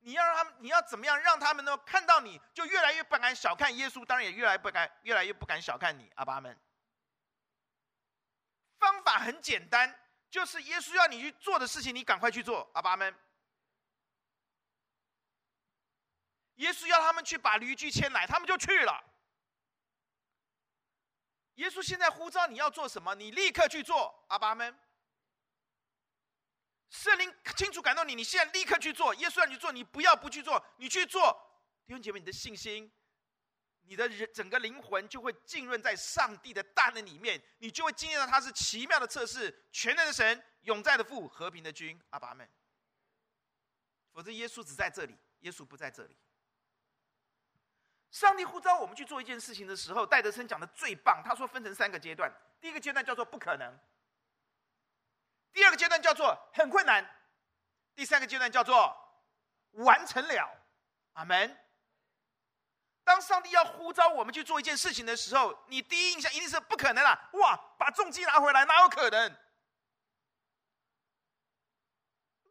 [0.00, 1.76] 你要让他们，你要怎么样让他们呢？
[1.78, 6.56] 看到你就越来越不敢小看耶稣，当然也越来不敢，越来越不敢小看你，阿爸们。
[8.78, 9.98] 方法很简单，
[10.30, 13.14] 就是耶稣要你去做的事情，你赶快去做，阿爸们。
[16.56, 19.05] 耶稣要他们去把驴驹牵来，他们就去了。
[21.56, 24.78] 耶稣现在呼召你要做什么，你立刻去做，阿爸们。
[26.88, 29.14] 圣灵清楚感动你，你现在立刻去做。
[29.16, 31.32] 耶稣让你做，你不要不去做，你去做。
[31.86, 32.90] 弟兄姐妹，你的信心，
[33.82, 42.00] 你的人整个灵魂就会浸润在上帝的大能里面，你就会经验到他是奇妙的测试，全能的神，永在的父，和平的君。
[42.10, 42.48] 阿爸们。
[44.12, 46.16] 否则耶稣只在这里，耶稣不在这里。
[48.10, 51.22] 上帝呼召我们去做一件事情的时候，戴德生讲的最棒。
[51.24, 53.78] 他说分成三个阶段，第一个阶段叫做不可能。
[55.52, 57.04] 第二个阶段叫做很困难，
[57.94, 58.96] 第三个阶段叫做
[59.72, 60.50] 完成了，
[61.14, 61.58] 阿门。
[63.04, 67.30] 当上帝要呼召我们去做一件事情的时候，你第一印象一定是不可能啊！
[67.34, 69.30] 哇，把重机拿回来，哪有可能？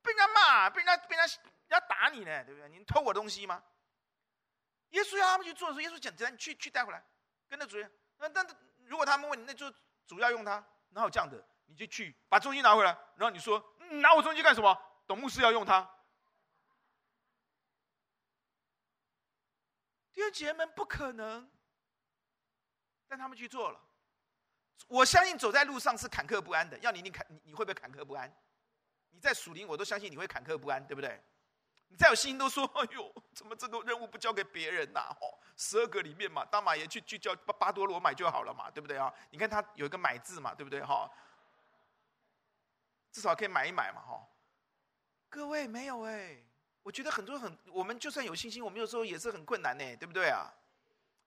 [0.01, 1.33] 被人家骂，被人家被人家
[1.67, 2.69] 人家打你呢，对不对？
[2.69, 3.61] 你偷我东西吗？
[4.95, 7.03] 耶稣要他们去做的时候，耶稣讲：“只要你去去带回来，
[7.49, 7.91] 跟着主人。
[8.17, 8.47] 那但
[8.85, 9.69] 如果他们问你，那就
[10.07, 14.79] 主要用它，哪有这样的？”你就去把中心拿回来，然后你说、嗯、拿我中心干什么？
[15.07, 15.81] 董牧师要用它。
[20.13, 21.51] 弟兄姐妹们不可能，
[23.07, 23.81] 但他们去做了。
[24.87, 28.31] 我相信走在路上是坎坷不安的，要你你坎你你会不会坎坷不安？
[29.09, 31.21] 你在属灵，我都相信你会坎坷不安，对不对？
[31.97, 35.17] 再有信心都说， 哎呦，怎么这个任务不交给别人呐、啊？
[35.21, 39.13] 哦，十二个里面嘛，大马爷去去叫巴巴多罗买就好了嘛，对不对啊？
[39.29, 41.09] 你看他有一个买字嘛，对不对哈？
[43.11, 44.27] 至少可以买一买嘛，哈！
[45.29, 46.37] 各位没有哎，
[46.83, 50.53] 我觉得很多很，我们就算有信心，我们有时候也是很困难呢，对不对啊？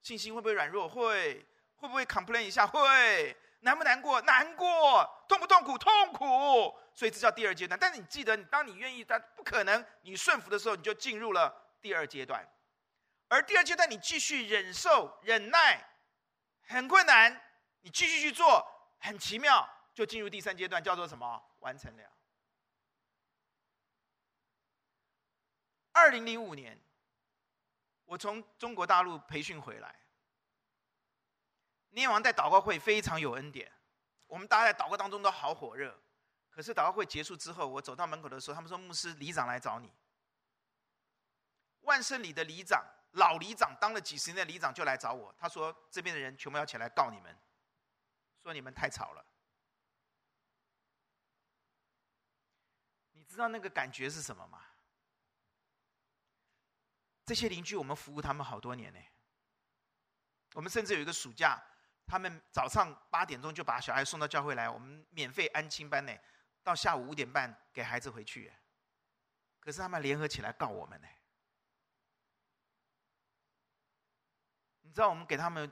[0.02, 0.86] 信心会不会软弱？
[0.86, 1.46] 会，
[1.76, 2.66] 会不会 complain 一下？
[2.66, 4.20] 会，难不难过？
[4.22, 5.76] 难过，痛不痛苦？
[5.76, 6.78] 痛苦。
[6.94, 7.78] 所以这叫第二阶段。
[7.78, 12.46] 但是你记得，当你愿意，但不可能，你顺服的时候，你就进入了第二阶段。
[13.28, 15.84] 而第二阶段，你继续忍受、忍耐，
[16.66, 17.40] 很困难，
[17.80, 18.66] 你继续去做，
[18.98, 21.42] 很奇妙，就进入第三阶段，叫做什么？
[21.60, 22.02] 完成了。
[25.92, 26.80] 二零零五年，
[28.04, 29.94] 我从中国大陆培训回来，
[31.90, 33.72] 念完在祷告会非常有恩典，
[34.26, 35.98] 我们大家在祷告当中都好火热。
[36.50, 39.92] 可是祷告会结束之后，我走到门口的时候，他们说牧师里长来找你。
[41.82, 47.36] 万圣里的里长，老里长当了几十年的里长就来找我，他说这边的人全部要起来告你们，
[48.42, 49.24] 说你们太吵了。
[53.12, 54.64] 你知道那个感觉是什么吗？
[57.24, 58.98] 这些邻居，我们服务他们好多年呢。
[60.54, 61.62] 我们甚至有一个暑假，
[62.08, 66.12] 他们早上八点钟就把小孩送到教会来，我们免费安亲班呢，
[66.62, 68.52] 到下午五点半给孩子回去。
[69.60, 71.06] 可是他们联合起来告我们呢。
[74.80, 75.70] 你知道我们给他们，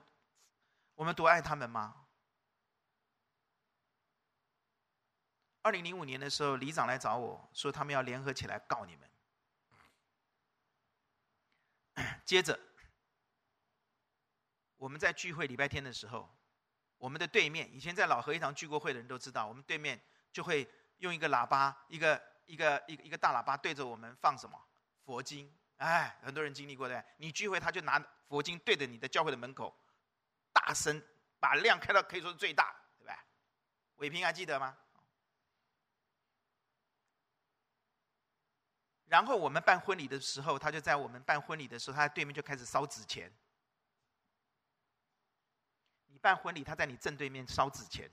[0.94, 2.06] 我们多爱他们吗？
[5.62, 9.10] 二零零五年的时候，里长来找我说，他们要联合起来告你们。
[12.26, 12.60] 接着，
[14.86, 16.32] 我们在聚会礼拜天的时候，
[16.96, 20.64] 我们的对面，以前在老合一堂聚过会的人都知道，我们对面就会
[20.98, 24.56] 用一个喇叭，一个一个一个一个大喇叭对着我们放什么
[25.04, 25.52] 佛经。
[25.78, 29.76] 哎，很多人经历过的，你聚会他就拿佛经对着你的教会的门口，
[30.52, 31.02] 大声
[31.40, 33.14] 把量开到可以说是最大，对不对？
[33.96, 34.78] 伟平还记得吗？
[39.06, 43.36] 然后我们办婚礼的时候，他就在我们办婚礼的时候，他对面就开始烧纸钱。
[46.16, 48.10] 办婚礼，他在你正对面烧纸钱，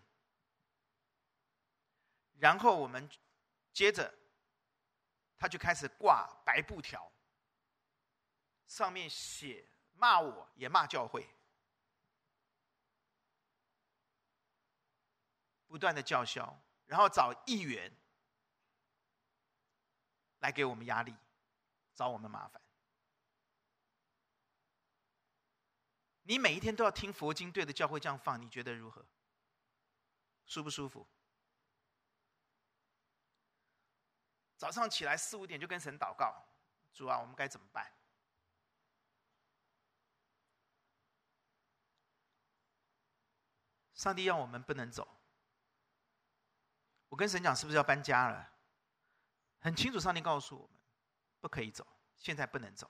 [2.40, 3.10] 然后我们
[3.72, 4.14] 接着，
[5.38, 7.12] 他就开始挂白布条，
[8.68, 11.30] 上面写骂我也骂教会，
[15.68, 17.92] 不断的叫嚣，然后找议员
[20.40, 21.16] 来给我们压力，
[21.94, 22.63] 找我们麻烦。
[26.24, 29.06] 你每一天都要听佛经，对着教会这样放，你觉得如何？
[30.46, 31.08] 舒不舒服？
[34.58, 36.46] 早上起来四五点就跟神祷告，
[36.94, 37.92] 主啊，我们该怎么办？
[43.94, 45.08] 上帝让我们不能走。
[47.10, 48.54] 我跟神讲，是不是要搬家了？
[49.60, 50.80] 很清楚，上帝告诉我们，
[51.42, 52.90] 不可以走，现在不能走。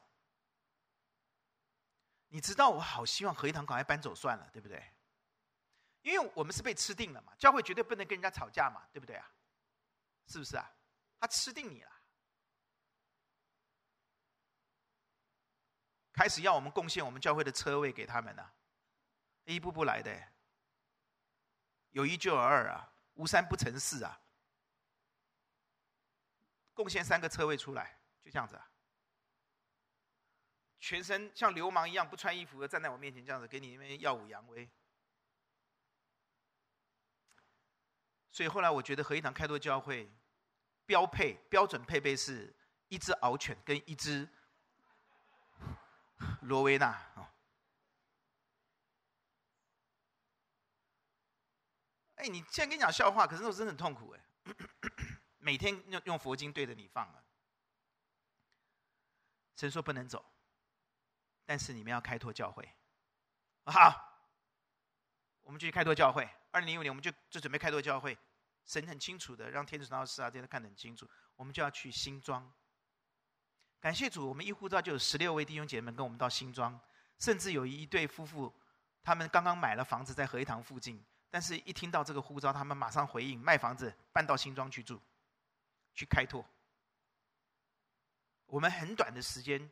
[2.33, 4.83] 你知道我好希望合一堂赶快搬走算了，对不对？
[6.01, 9.31] 因为我们是被吃定了嘛，教会绝对不能跟人家吵架嘛，对不对啊？
[10.25, 10.67] 是不是啊？
[11.19, 11.91] 他吃定你了，
[16.11, 18.51] 开始要我们贡献我们教会的车位给他们呢，
[19.43, 20.33] 一步步来的，
[21.91, 24.19] 有一就有二啊，无三不成四啊，
[26.73, 28.71] 贡献三个车位出来，就这样子啊。
[30.83, 34.69] 全身像流氓一样不穿衣服的站在我面前，这样子给你那边耀武扬威。
[38.29, 40.11] 所以后来我觉得合一堂开拓教会
[40.85, 42.53] 标配标准配备是
[42.89, 44.27] 一只獒犬跟一只
[46.41, 47.01] 罗威纳。
[52.15, 54.53] 哎，你现在跟你讲笑话，可是我真的很痛苦哎。
[55.39, 57.23] 每天用用佛经对着你放啊，
[59.55, 60.32] 神说不能走。
[61.45, 62.67] 但是你们要开拓教会，
[63.65, 63.93] 好，
[65.41, 66.27] 我们继续开拓教会。
[66.51, 68.17] 二零零五年，我们就就准备开拓教会。
[68.65, 71.09] 神很清楚的让天主教师啊，这些看得很清楚。
[71.35, 72.49] 我们就要去新庄。
[73.81, 76.79] 感谢主，我们一呼召就有十六位弟兄姐妹跟我们到新庄，
[77.19, 78.53] 甚至有一对夫妇，
[79.03, 85.01] 他们刚刚买了房子在合一堂附近，但是一听到这个呼召，他们马上回应卖房子搬到新庄去住，
[85.93, 86.45] 去开拓。
[88.45, 89.69] 我们很短的时间。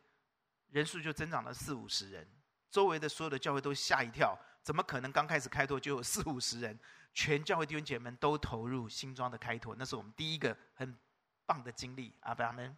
[0.72, 2.28] 人数就增长了四五十人，
[2.70, 6.78] 周围的所有的教会都吓一跳，怎么可能刚开始开拓就有四五十人？
[7.14, 10.98] 全教会弟兄姐妹们都投入新庄的开拓，那是我们第一个很
[11.46, 12.16] 棒的经历。
[12.22, 12.78] 阿们。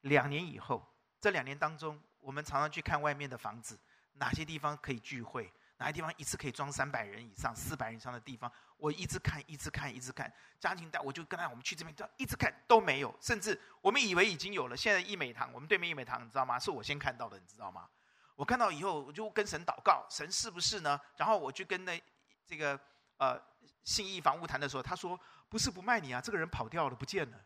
[0.00, 0.86] 两年以后，
[1.20, 3.78] 这两年当中，我们常常去看外面的房子，
[4.14, 5.52] 哪些地方可以聚会。
[5.78, 10.32] 哪个地方一次可以装三百人以上、四百人以上的地方，我一直看，一直看，一直看。
[10.58, 13.14] 家庭带我就跟他，我们去这边，一直看都没有。
[13.20, 16.58] 甚至我们以为已经有了，现在义美堂，我们对面义美堂，你知道吗？
[16.58, 17.88] 是我先看到的，你知道吗？
[18.34, 20.98] 我看到以后，我就跟神祷告，神是不是呢？
[21.16, 22.02] 然后我就跟那
[22.46, 22.78] 这个
[23.18, 23.38] 呃
[23.84, 25.18] 信义房屋谈的时候，他说
[25.48, 27.38] 不是不卖你啊，这个人跑掉了，不见了，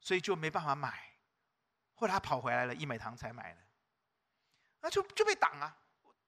[0.00, 0.98] 所以就没办法买。
[1.94, 3.60] 后来他跑回来了，义美堂才买了，
[4.80, 5.74] 那就就被挡啊。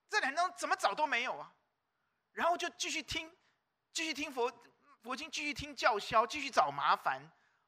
[0.09, 1.53] 这两张怎么找都没有啊，
[2.33, 3.31] 然后就继续听，
[3.93, 4.53] 继续听佛
[5.03, 7.21] 佛经，继续听叫嚣，继续找麻烦。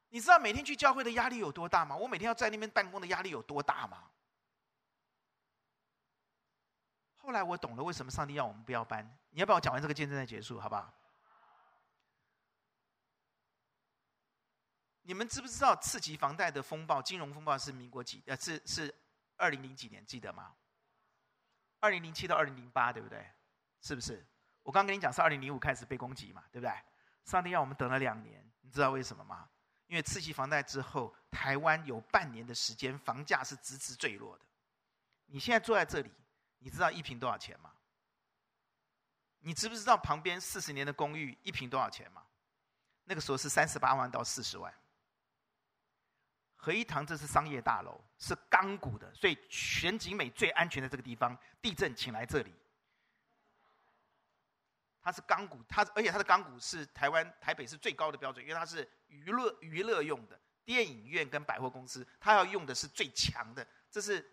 [0.09, 1.95] 你知道每天去教会的压力有多大吗？
[1.95, 4.11] 我每天要在那边办公的压力有多大吗？
[7.17, 9.05] 后来我懂了为什么上帝要我们不要搬。
[9.29, 10.91] 你要不要我讲完这个见证再结束，好不好？
[15.03, 18.23] 你们知不知道次级房贷的风暴、金融风暴是民国几？
[18.25, 18.93] 呃，是是
[19.37, 20.55] 二零零几年，记得吗？
[21.81, 23.29] 二零零七到二零零八，对不对？
[23.81, 24.25] 是不是？
[24.63, 26.73] 我刚跟你讲是二零零五开始被攻击嘛，对不对？
[27.25, 29.49] 上帝让我们等了两年，你知道为什么吗？
[29.87, 34.45] 因为次级房贷之后，台湾有半年的时间房价是直直坠落的。
[35.25, 36.11] 你现在坐在这里，
[36.59, 37.73] 你知道一坪多少钱吗？
[39.39, 42.23] 你知不知道旁边四十年的公寓一坪多少钱吗？
[43.03, 44.71] 那个时候是三十八万到四十万。
[46.63, 52.53] 合一堂这是商业大楼，是钢骨的，所以全景美最安全的这个地方，地震请来这里。
[55.01, 63.67] 它是钢骨，它而且它的钢骨是台湾台北是最高的标准，因为它是娱乐娱乐用的，电影院跟百货公司，它要用的是最强的。
[63.89, 64.23] 这是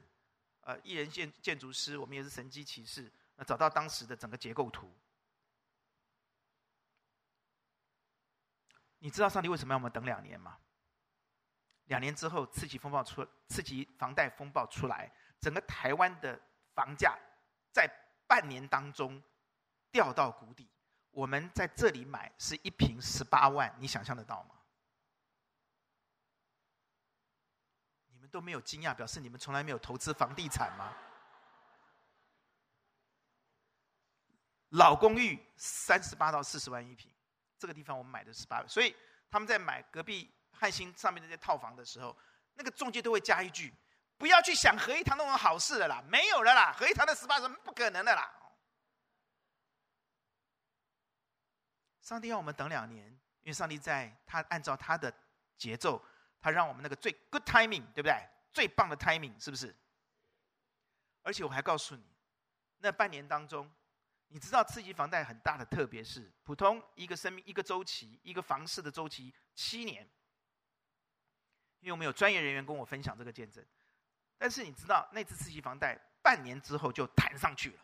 [0.61, 4.95] 呃艺人建建筑师，我们也是神机骑士，那找到当时的整个结构图。
[8.99, 10.59] 你知道上帝为什么要我们等两年吗？
[11.89, 15.11] 两年之后，刺激风暴出，刺激房贷风暴出来，
[15.41, 16.39] 整个台湾的
[16.74, 17.18] 房价
[17.72, 17.89] 在
[18.26, 19.22] 半年当中
[19.91, 20.68] 掉到谷底。
[21.11, 24.55] 我们在这里买是一平十八万，你想象得到吗？
[28.09, 30.95] 你们都没有惊讶，表示你们从来没有投资房地产吗？
[34.72, 37.11] 老公寓三十八到四十万一平，
[37.59, 38.95] 这个地方我们买的十八万，所以
[39.30, 42.16] 他们在买隔壁汉兴上面那些套房的时候，
[42.54, 43.72] 那个中介都会加一句：
[44.16, 48.34] 不要去想合一堂那种好事的啦，没有了啦，合一堂的十八万不可能的啦。
[52.00, 53.06] 上帝要我们等两年，
[53.42, 55.12] 因为上帝在他按照他的
[55.56, 56.04] 节奏，
[56.40, 58.28] 他让我们那个最 good timing，对不对？
[58.52, 59.76] 最棒的 timing 是不是？
[61.22, 62.04] 而且我还告诉你，
[62.78, 63.70] 那半年当中。
[64.30, 70.06] 你知道刺激房贷很大的特别是，普通一个生命一个周期，一个房市的周期七年。
[71.81, 73.64] 因为我们有专业人员跟我分享这个见证，
[74.37, 77.81] 但是你知道那次次级房贷半年之后就弹上去了，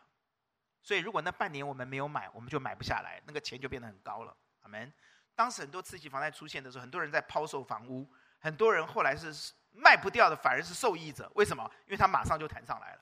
[0.81, 4.35] 所以如果那半年我们没有买，我们就买不下来，那个钱就变得很高了。
[4.61, 4.93] 阿门。
[5.33, 11.29] 当时很多次级房贷出现的时候，很多人在抛售房屋，很多人后来是卖不掉的，反而是受益者。
[11.35, 11.69] 为什么？
[11.85, 13.01] 因为他马上就弹上来了。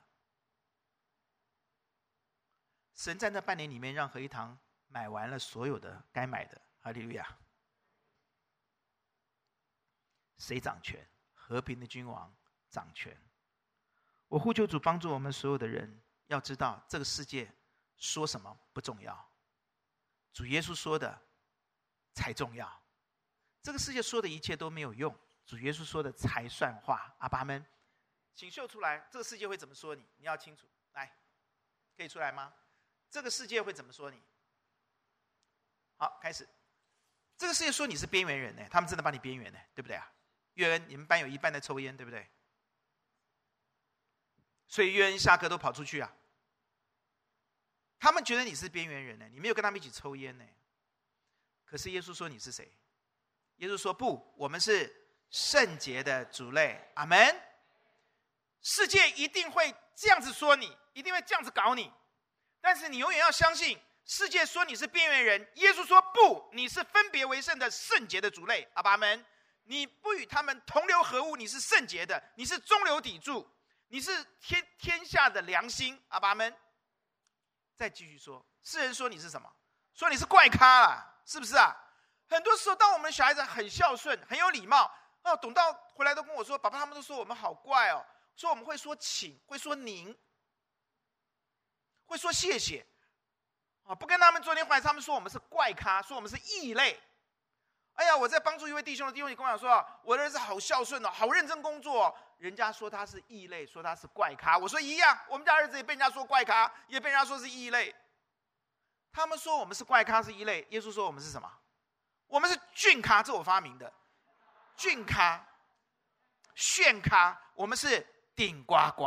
[2.94, 6.60] 神在那半年里面，让何一堂买完了所有的该买的。
[6.80, 7.26] 哈利路亚！
[10.44, 11.08] 谁掌权？
[11.32, 12.34] 和平的君王
[12.70, 13.16] 掌权。
[14.28, 17.50] 我呼求主帮助我们所有的人，要知道这个世界
[17.96, 19.30] 说什么不重要，
[20.32, 21.18] 主耶稣说的
[22.12, 22.82] 才重要。
[23.62, 25.14] 这个世界说的一切都没有用，
[25.46, 27.14] 主耶稣说的才算话。
[27.20, 27.64] 阿爸们，
[28.34, 30.06] 请秀出来，这个世界会怎么说你？
[30.16, 30.68] 你要清楚。
[30.92, 31.10] 来，
[31.96, 32.52] 可以出来吗？
[33.10, 34.22] 这个世界会怎么说你？
[35.96, 36.46] 好，开始。
[37.36, 40.10] 这个世界说你是边缘人呢，他们真的把你边缘呢，对不对啊？
[40.54, 42.28] 约恩，你们班有一半在抽烟，对不对？
[44.66, 46.12] 所以约恩下课都跑出去啊。
[47.98, 50.44] 他们觉得你是边缘人呢，你没有跟他们一起抽烟呢。
[51.64, 52.70] 可是耶稣说你是谁？
[53.56, 54.92] 耶稣说不，我们是
[55.30, 56.80] 圣洁的族类。
[56.94, 57.40] 阿门。
[58.62, 61.92] 世界一定会这样子说你，一定会这样子搞你。
[62.60, 68.66] 但是你永远要相信，世界说你是边缘人，耶稣说不，你是分别为圣的圣洁的族类。
[68.74, 69.24] 阿爸们，
[69.64, 73.48] 你不与他们同流合污，你是圣洁的，你是中流砥柱，
[73.88, 76.02] 你是天天下的良心。
[76.08, 76.54] 阿爸们，
[77.74, 79.50] 再继续说，世人说你是什么？
[79.94, 81.74] 说你是怪咖啊，是不是啊？
[82.26, 84.90] 很多时候，当我们的小孩子很孝顺、很有礼貌，
[85.22, 88.04] 哦，等到回来都跟我说，爸爸他们都说我们好怪哦，
[88.36, 90.16] 说我们会说请，会说您。
[92.06, 92.86] 会说谢谢，
[93.84, 97.00] 啊，不跟他们做点坏事，他们说我们是怪咖，说我们是异类。
[97.94, 102.16] 哎呀，我在帮助一位弟兄的弟兄，你跟我讲说，我的儿子好孝顺哦，好认真工作。
[102.38, 104.58] 人家说他是异类，说他是怪咖。
[104.58, 107.94] 我说一样，我们家儿子也被人家说怪咖，也被人家说是异类。
[109.12, 110.66] 他们说我们是怪咖，是异类。
[110.70, 111.48] 耶稣说我们是什么？
[112.26, 113.90] 我们是俊咖，这我发明的。
[114.76, 115.40] 俊咖、
[116.56, 119.04] 炫咖，我们是顶呱呱。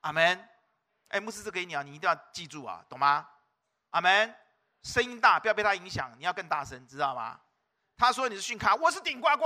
[0.00, 0.48] 阿门。
[1.08, 3.28] 哎，牧师，这给你啊，你一定要记住啊，懂吗？
[3.90, 4.34] 阿门。
[4.82, 7.38] 声音大，不要被他影响，你要更大声，知道吗？
[8.00, 9.44] 他说你是逊咖，我是顶呱呱。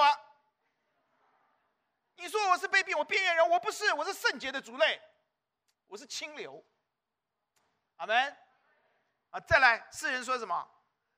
[2.14, 5.02] 你说我是卑鄙，我边缘人，我不是，我是圣洁的族类，
[5.88, 6.64] 我是清流。
[7.96, 8.36] 阿门。
[9.30, 10.64] 啊，再来，世人说什么？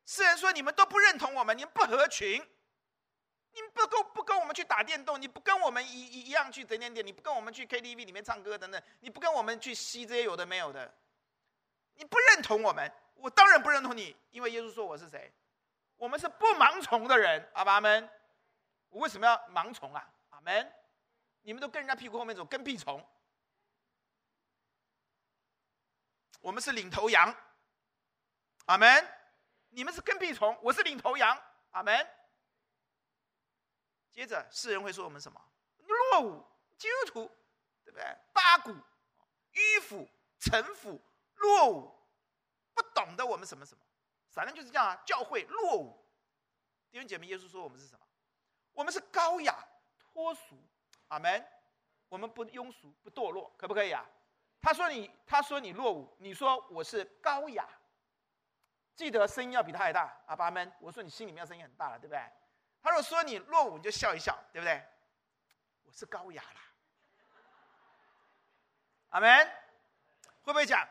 [0.06, 2.42] 世人说你们都不认同我们，你们不合群。
[3.52, 10.94] 你们不跟不跟我们去打电动，你不跟我们一一样去点点点，你不跟我们去 KTV 里面唱歌等等，你不跟我们去吸这些有的没有的，
[11.96, 15.30] 你不认同我们，我当然不认同你，因为耶稣说我是谁？
[15.96, 18.08] 我们是不盲从的人，阿爸们，
[18.90, 20.08] 我为什么要盲从啊？
[20.30, 20.72] 阿门，
[21.42, 23.04] 你们都跟人家屁股后面走，跟屁虫，
[26.40, 27.34] 我们是领头羊，
[28.66, 29.08] 阿门，
[29.70, 31.40] 你们是跟屁虫，我是领头羊，
[31.70, 32.06] 阿门。
[34.12, 35.40] 接着，世人会说我们什么？
[35.86, 36.44] 落伍、
[36.78, 37.30] 基督徒，
[37.84, 38.16] 对不对？
[38.32, 38.74] 八股、
[39.52, 41.00] 迂腐、陈腐、
[41.34, 41.94] 落伍，
[42.74, 43.85] 不懂得我们什么什么，
[44.36, 44.94] 反正就是这样啊。
[45.06, 46.06] 教会落伍，
[46.90, 48.06] 弟兄姐妹，耶稣说我们是什么？
[48.74, 49.56] 我们是高雅、
[49.98, 50.62] 脱俗，
[51.08, 51.42] 阿门。
[52.10, 54.04] 我们不庸俗、不堕落，可不可以啊？
[54.60, 57.66] 他说你，他说你落伍，你说我是高雅，
[58.94, 60.70] 记得声音要比他还大，阿爸们。
[60.80, 62.20] 我说你心里面声音很大了，对不对？
[62.82, 64.86] 他如果说你落伍，你就笑一笑，对不对？
[65.84, 66.60] 我是高雅啦，
[69.08, 69.50] 阿门。
[70.42, 70.86] 会不会讲？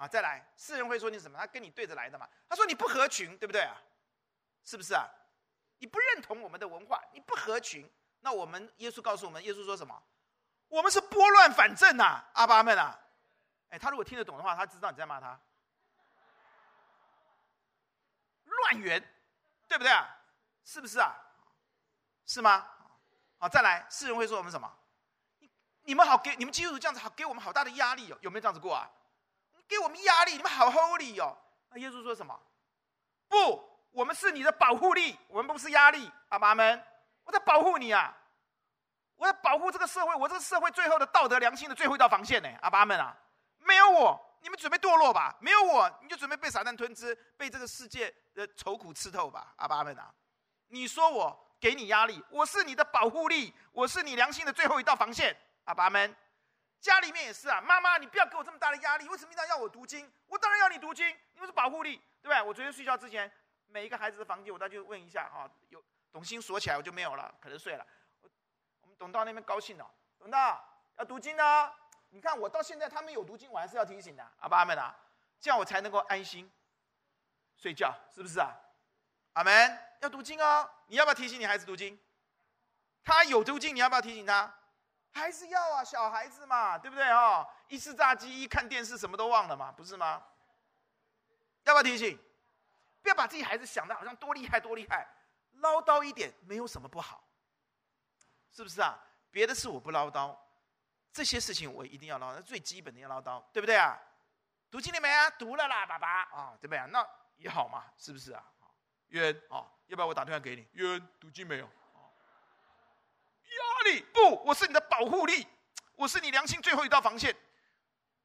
[0.00, 1.38] 啊，再来，世人会说你什么？
[1.38, 2.26] 他跟你对着来的嘛。
[2.48, 3.76] 他说你不合群，对不对啊？
[4.64, 5.06] 是不是啊？
[5.76, 7.86] 你不认同我们的文化，你不合群。
[8.20, 10.02] 那我们耶稣告诉我们，耶稣说什么？
[10.68, 12.98] 我们是拨乱反正呐，阿巴们啊。
[13.68, 15.38] 哎，他如果听得懂的话，他知道你在骂他。
[18.44, 18.98] 乱源，
[19.68, 20.08] 对不对啊？
[20.64, 21.14] 是不是啊？
[22.24, 22.66] 是吗？
[23.36, 24.72] 好，再来，世人会说我们什么？
[25.40, 25.50] 你
[25.82, 28.90] 你们好给你们基督徒这样子好给我们好大的压力哦，有没有这样子过啊？
[29.70, 32.36] 给我们压力，你们好 holy 哦，那耶稣说什么？
[33.28, 36.10] 不，我们是你的保护力，我们不是压力。
[36.30, 36.84] 阿爸们，
[37.22, 38.12] 我在保护你啊！
[39.14, 42.48] 我在保护这个社会，我这个社会最后的道德良心的最后一道防线呢！
[42.62, 43.16] 阿爸们啊，
[43.58, 45.36] 没有我，你们准备堕落吧？
[45.38, 49.54] 没有我，你就准备被撒旦吞吃，被这个世界的愁苦刺透吧？
[49.58, 50.12] 阿爸们啊，
[50.66, 55.36] 你说我给你压力，我是你的保护力，我是你良心的最后一道防线。
[55.66, 56.16] 阿爸们，
[56.80, 60.10] 家里面也是啊，妈妈，你不要给我这么大的压力，为什么一定要我读经？
[60.26, 62.00] 我当然要你读经，因为是保护力。
[62.22, 62.42] 对不对？
[62.42, 63.32] 我昨天睡觉之前，
[63.66, 65.50] 每一个孩子的房间，我都去问一下啊。
[65.70, 67.86] 有董卿锁起来，我就没有了，可能睡了。
[68.82, 70.62] 我们董道那边高兴了，董道
[70.98, 71.72] 要读经呢。
[72.10, 74.94] 你看我到现在他们有读经，我还是要提醒的，阿爸阿门啊，
[75.40, 76.52] 这样我才能够安心
[77.56, 78.54] 睡觉，是不是啊？
[79.32, 80.70] 阿门，要读经哦。
[80.88, 81.98] 你要不要提醒你孩子读经？
[83.02, 84.54] 他有读经，你要不要提醒他？
[85.12, 87.46] 还是要啊，小孩子嘛，对不对啊？
[87.68, 90.22] 一吃炸鸡，一看电视，什么都忘了嘛，不是吗？
[91.64, 92.18] 要不要提醒？
[93.02, 95.06] 不要把自己孩子想的好像多厉害多厉害，
[95.54, 97.24] 唠叨一点没有什么不好，
[98.52, 98.98] 是不是啊？
[99.30, 100.36] 别的事我不唠叨，
[101.12, 103.98] 这些事情我一定要唠叨，最基本的要唠叨，对不对啊？
[104.70, 105.30] 读经了没啊？
[105.30, 106.86] 读了啦，爸爸啊，对不对啊？
[106.86, 107.06] 那
[107.36, 108.44] 也好嘛，是不是啊？
[109.08, 110.68] 渊啊，要不要我打电话给你？
[110.72, 111.68] 渊读经没有？
[113.56, 115.46] 压力不，我是你的保护力，
[115.94, 117.34] 我是你良心最后一道防线。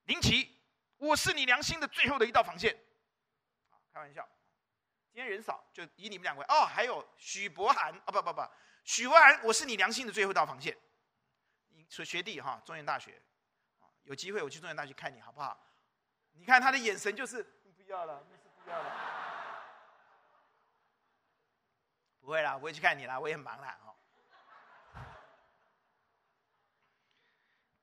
[0.05, 0.55] 林奇，
[0.97, 2.77] 我是你良心的最后的一道防线。
[3.93, 4.27] 开玩笑，
[5.11, 6.65] 今天人少，就以你们两位哦。
[6.65, 8.41] 还有许博涵啊，不不不，
[8.83, 10.77] 许博涵，我是你良心的最后一道防线。
[11.69, 13.21] 你学学弟哈，中原大学，
[14.03, 15.57] 有机会我去中原大学看你好不好？
[16.33, 18.91] 你看他的眼神就是不要了，那是不要了。
[22.19, 23.79] 不会啦，不会去看你啦，我也很忙啦。
[23.85, 23.94] 哦。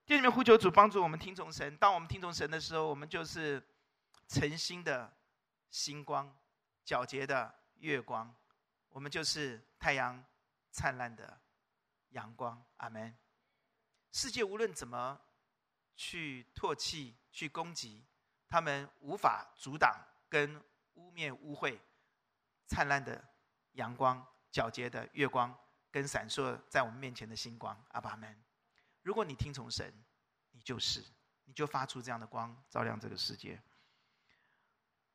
[0.06, 1.76] 弟兄们，呼求主帮助我们听从神。
[1.76, 3.62] 当我们听从神的时候，我们就是
[4.28, 5.12] 诚心的。
[5.70, 6.30] 星光，
[6.84, 8.36] 皎洁的月光，
[8.90, 10.22] 我们就是太阳
[10.70, 11.40] 灿烂的
[12.10, 12.62] 阳光。
[12.76, 13.16] 阿门。
[14.10, 15.18] 世界无论怎么
[15.96, 18.04] 去唾弃、去攻击，
[18.46, 19.98] 他们无法阻挡
[20.28, 21.78] 跟污蔑、污秽
[22.66, 23.24] 灿烂的
[23.70, 24.22] 阳光、
[24.52, 25.58] 皎洁的月光
[25.90, 27.82] 跟闪烁在我们面前的星光。
[27.92, 28.44] 阿门。
[29.02, 29.92] 如果你听从神，
[30.50, 31.04] 你就是，
[31.44, 33.60] 你就发出这样的光，照亮这个世界。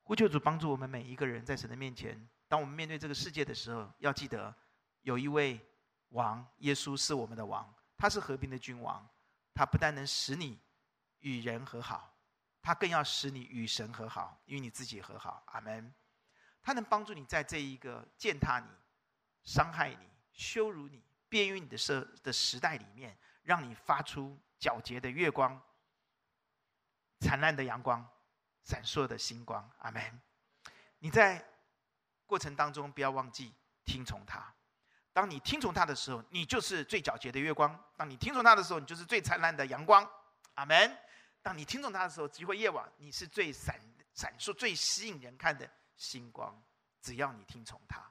[0.03, 4.55] 呼求主帮助我们每一个人，在神的面前，当我们面对这个世界的时候，要记得
[5.01, 5.59] 有一位
[6.09, 9.05] 王，耶稣是我们的王，他是和平的君王，
[9.53, 10.59] 他不但能使你
[11.19, 12.17] 与人和好，
[12.61, 15.43] 他更要使你与神和好，与你自己和好。
[15.47, 15.93] 阿门。
[16.61, 18.67] 他能帮助你在这一个践踏你、
[19.43, 23.17] 伤害你、羞辱你、边缘你的社的时代里面，
[23.47, 25.57] 让你发出皎洁的月光、
[27.21, 28.05] 灿烂的阳光。
[28.63, 30.21] 闪烁的星光，阿门。
[30.99, 31.41] 你在
[32.25, 33.53] 过程当中不要忘记
[33.85, 34.53] 听从他。
[35.13, 40.05] 当你听从他的时候，你就是最皎洁的月光；当你听从他的时候，你就是最灿烂的阳光，
[40.55, 40.97] 阿门。
[41.41, 43.79] 当你听从他的时候，机会夜晚你是最闪
[44.13, 46.61] 闪烁、最吸引人看的星光。
[47.01, 48.03] 只要你听从他，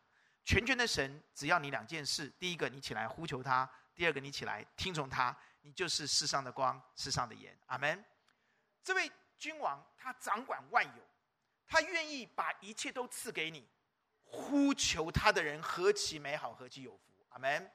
[0.43, 8.05] 全权的神，只要你两件事：第一个，你起来呼求他；第二个，你起来听从他，你就是世上的光，世上的盐，阿门。
[8.85, 9.11] 这位。
[9.39, 11.07] 君王他掌管万有，
[11.67, 13.69] 他愿意把一切都赐给你，
[14.23, 17.71] 呼求他的人何其美好，何其有福，阿门。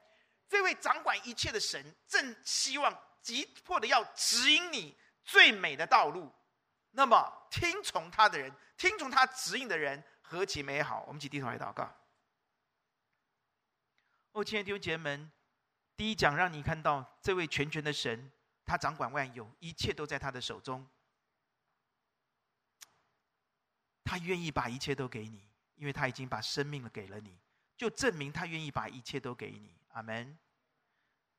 [0.48, 6.34] 这位掌管一切的神正希望急迫的要指引你最美的道路，
[6.90, 11.04] 那么听从他的人，听从他指引的人何其美好。
[11.06, 11.88] 我们一起低头来祷告。
[14.32, 15.32] 哦，亲爱的弟兄姐妹们，
[15.96, 18.30] 第一讲让你看到这位全权的神，
[18.64, 20.86] 他掌管万有，一切都在他的手中。
[24.04, 27.38] 他愿意把一切都给你，因为他已经把生命给了你，
[27.76, 29.74] 就证明他愿意把一切都给你。
[29.92, 30.38] 阿门。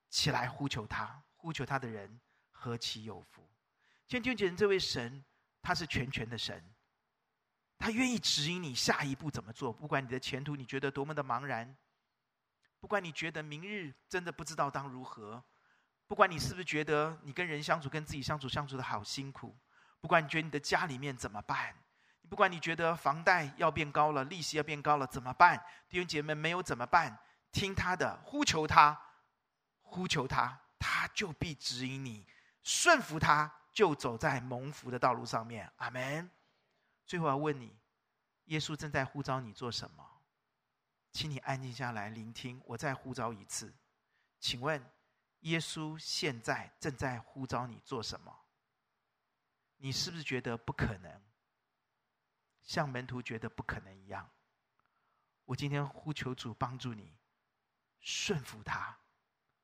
[0.09, 3.41] 起来呼求他，呼求他的人何其有福！
[4.07, 5.25] 今天就觉得这位神，
[5.59, 6.63] 他是全权的神，
[7.79, 9.73] 他愿意指引你下一步怎么做。
[9.73, 11.75] 不管你的前途你觉得多么的茫然，
[12.83, 15.41] 不管你觉得明日真的不知道当如何，
[16.05, 19.57] 不管你是不是觉得你跟人相处、跟自己相处相处的好辛苦，
[20.01, 21.73] 不管你觉得你的家里面怎么办。
[22.29, 25.57] 不管你觉得房贷要变高了，利息要变高了，怎么办？
[25.87, 27.17] 弟兄姐妹没有怎么办？
[27.53, 29.01] 听他的，呼求他，
[29.79, 32.27] 呼求他，他就必指引你，
[32.63, 35.71] 顺服他，就走在蒙福的道路上面。
[35.77, 36.29] 阿门。
[37.05, 37.79] 最后要问你，
[38.47, 40.05] 耶稣正在呼召你做什么？
[41.13, 43.71] 请你安静下来聆听，我再呼召一次。
[44.39, 44.83] 请问，
[45.41, 48.35] 耶稣现在正在呼召你做什么？
[49.77, 51.21] 你是不是觉得不可能？
[52.63, 54.27] 像门徒觉得不可能一样。
[55.45, 57.15] 我今天呼求主帮助你，
[57.99, 58.97] 顺服他，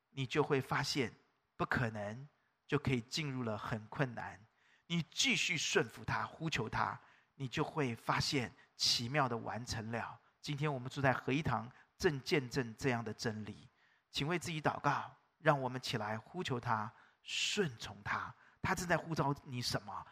[0.10, 1.12] 你就会发现
[1.58, 2.30] 不可能
[2.68, 4.46] 就可以进入了很困难。
[4.86, 7.02] 你继续顺服他，呼求他，
[7.36, 10.22] 你就会发现奇妙的完成了。
[10.42, 13.70] 今天我们住在合一堂，正见证这样的真理，
[14.12, 16.92] 请为自己祷告，让我们起来呼求他，
[17.24, 18.34] 顺从他。
[18.62, 20.06] 他正在呼召你什么？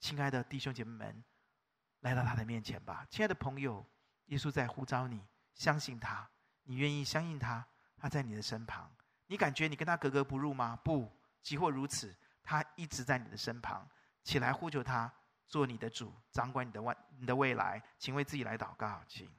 [0.00, 1.24] 亲爱的弟兄姐妹们，
[2.00, 3.84] 来到他的面前吧，亲爱的朋友。
[4.26, 5.22] 耶稣在呼召你，
[5.54, 6.26] 相信他。
[6.62, 7.66] 你愿意相信他？
[7.98, 8.90] 他在你的身旁。
[9.26, 10.78] 你感觉你跟他格格不入吗？
[10.82, 11.12] 不，
[11.42, 13.86] 即或如此，他一直在你的身旁。
[14.22, 15.12] 起来呼求他，
[15.46, 17.82] 做你的主，掌管你的未你的未来。
[17.98, 19.30] 请为自己来祷告，请。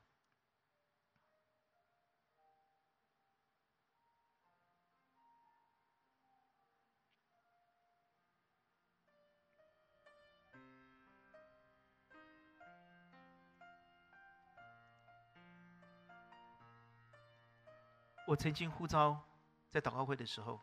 [18.26, 19.22] 我曾经呼召，
[19.70, 20.60] 在祷告会的时候，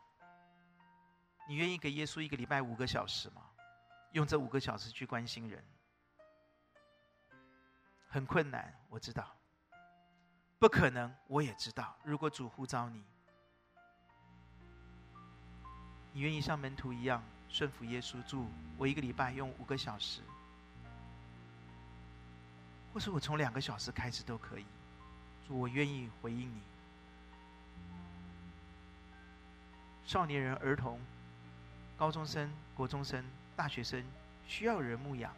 [1.47, 3.41] 你愿意给耶稣一个礼拜五个小时吗？
[4.11, 5.63] 用这五个小时去关心人，
[8.09, 9.33] 很困难，我知道，
[10.59, 11.95] 不可能，我也知道。
[12.03, 13.01] 如果主呼召你，
[16.11, 18.45] 你愿意像门徒一样顺服耶稣，祝，
[18.77, 20.21] 我一个礼拜用五个小时，
[22.93, 24.65] 或是我从两个小时开始都可以，
[25.47, 26.61] 主，我愿意回应你。
[30.05, 30.99] 少年人、儿童、
[31.97, 33.23] 高中生、国中生、
[33.55, 34.03] 大学生
[34.47, 35.31] 需要人牧养；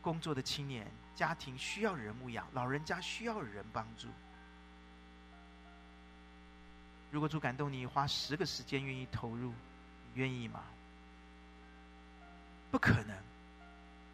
[0.00, 4.08] 工作的青年、家庭需要人牧养；老人家需要人帮助。
[7.10, 10.62] 如果主感动你，花十个时间愿意投入，你愿意吗？
[12.70, 13.16] 不可能。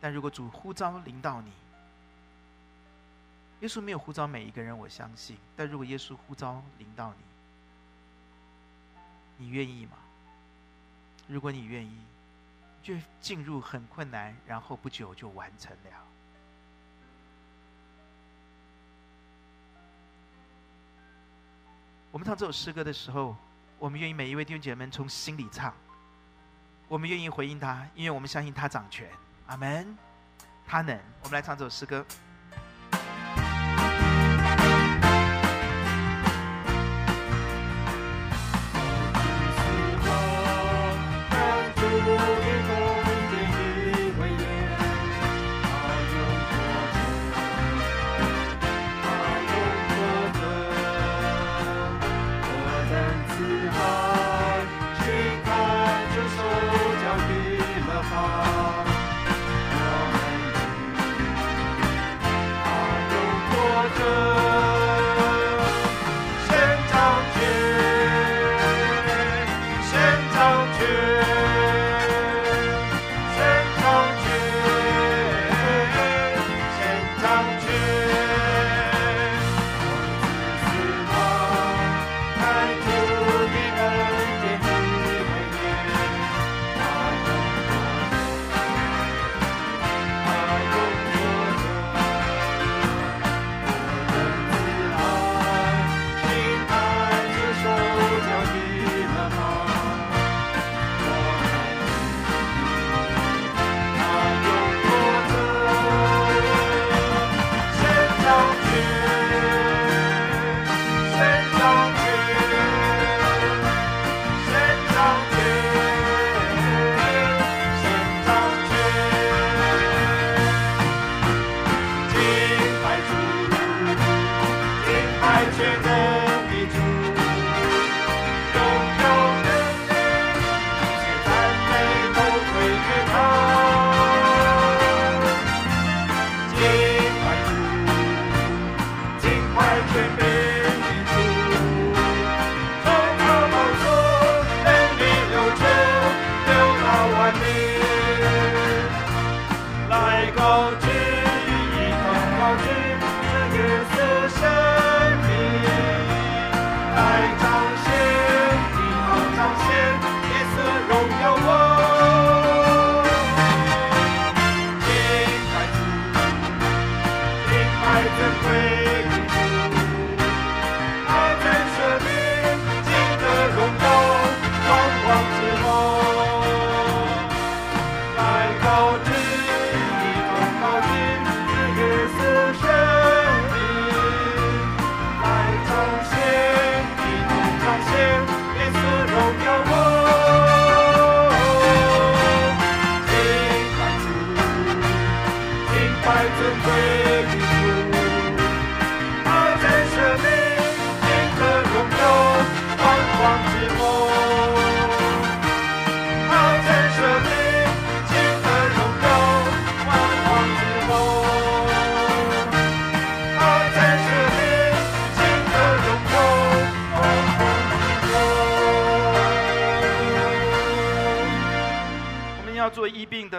[0.01, 1.51] 但如果主呼召领导你，
[3.61, 5.37] 耶稣没有呼召每一个人，我相信。
[5.57, 7.30] 但如果耶稣呼召领导你，
[9.41, 9.93] 你愿意吗？
[11.27, 11.99] 如果你愿意，
[12.83, 15.91] 就进入很困难，然后不久就完成了。
[22.13, 23.35] 我们唱这首诗歌的时候，
[23.79, 25.73] 我们愿意每一位弟兄姐妹从心里唱。
[26.87, 29.11] 我们愿意回应他，因为我们相信他掌权。
[29.47, 29.97] 阿门。
[30.67, 31.01] 他能。
[31.23, 32.05] 我们来唱这首诗歌。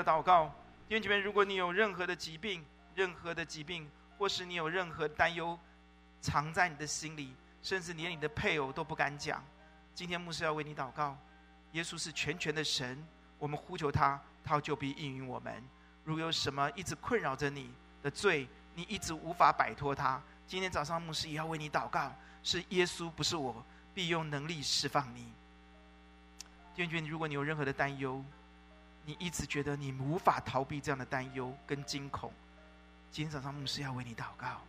[0.03, 0.53] 祷告。
[0.87, 5.57] 弟兄姐妹，如果你有任何的疾病，任何的疾病，或是你有任何担忧，
[6.19, 7.33] 藏在你的心里，
[7.63, 9.43] 甚至连你的配偶都不敢讲，
[9.95, 11.17] 今天牧师要为你祷告。
[11.71, 13.01] 耶稣是全权的神，
[13.39, 15.63] 我们呼求他，他就必应允我们。
[16.03, 17.71] 如有什么一直困扰着你
[18.03, 25.31] 的罪，你一直无法摆脱它，今天早上牧师也要为你祷告，是耶稣，不是我，必用能力释放你。
[26.75, 28.23] 弟兄姐妹，如果你有任何的担忧，
[29.05, 32.31] 你一直觉得你无法逃避这样的担忧跟惊恐，
[33.11, 34.61] 今天早上牧师要为你祷告。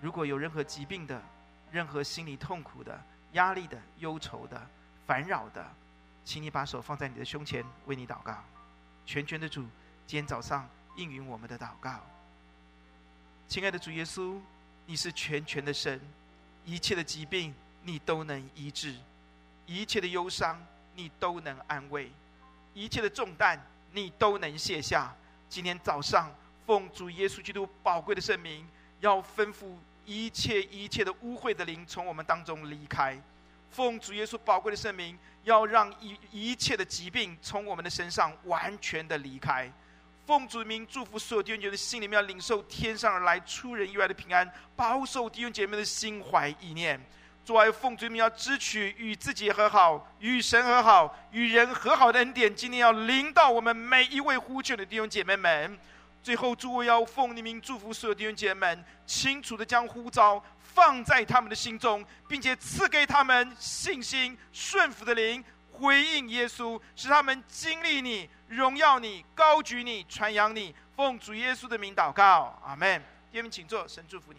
[0.00, 1.22] 如果有任何疾病的、
[1.70, 3.00] 任何心理痛苦的、
[3.32, 4.60] 压力的、忧愁的、
[5.06, 5.64] 烦扰的，
[6.24, 8.36] 请你把手放在你的胸前，为你祷告。
[9.06, 9.62] 全权的主，
[10.06, 12.00] 今天早上应允我们的祷告。
[13.48, 14.38] 亲爱的主耶稣，
[14.86, 16.00] 你是全权的神，
[16.64, 18.96] 一切的疾病你都能医治，
[19.66, 20.60] 一切的忧伤
[20.94, 22.10] 你都能安慰，
[22.80, 23.60] 一切的重担
[23.92, 25.14] 你都能卸下。
[25.50, 28.66] 今天早上，奉主耶稣基督宝贵的圣名，
[29.00, 29.76] 要吩咐。
[30.06, 33.16] 一切一切的污秽的灵从我们当中离开，
[33.70, 39.70] 奉主耶稣宝贵的圣名，要让一一切的疾病从我们的身上完全的离开。
[40.26, 46.98] 奉主名祝福所有弟兄姐妹的心里面要领受天上而来出人意外的平安，保守弟兄姐妹的心怀意念。
[47.50, 55.76] 主啊，奉主名要支取与自己和好、与神和好、与人和好的恩典，今天要临到我们每一位呼求的弟兄姐妹们。
[56.22, 65.42] 最后，诸位要奉你名祝福所有弟兄姐妹们，清楚的将呼召放在他们的心中，并且赐给他们信心、顺服的灵，
[65.72, 70.72] 回应耶稣，使他们经历你、荣耀你、高举你、传扬你。
[70.94, 73.02] 奉主耶稣的名祷告，阿门。
[73.32, 74.38] 弟兄们，请坐，神祝福你。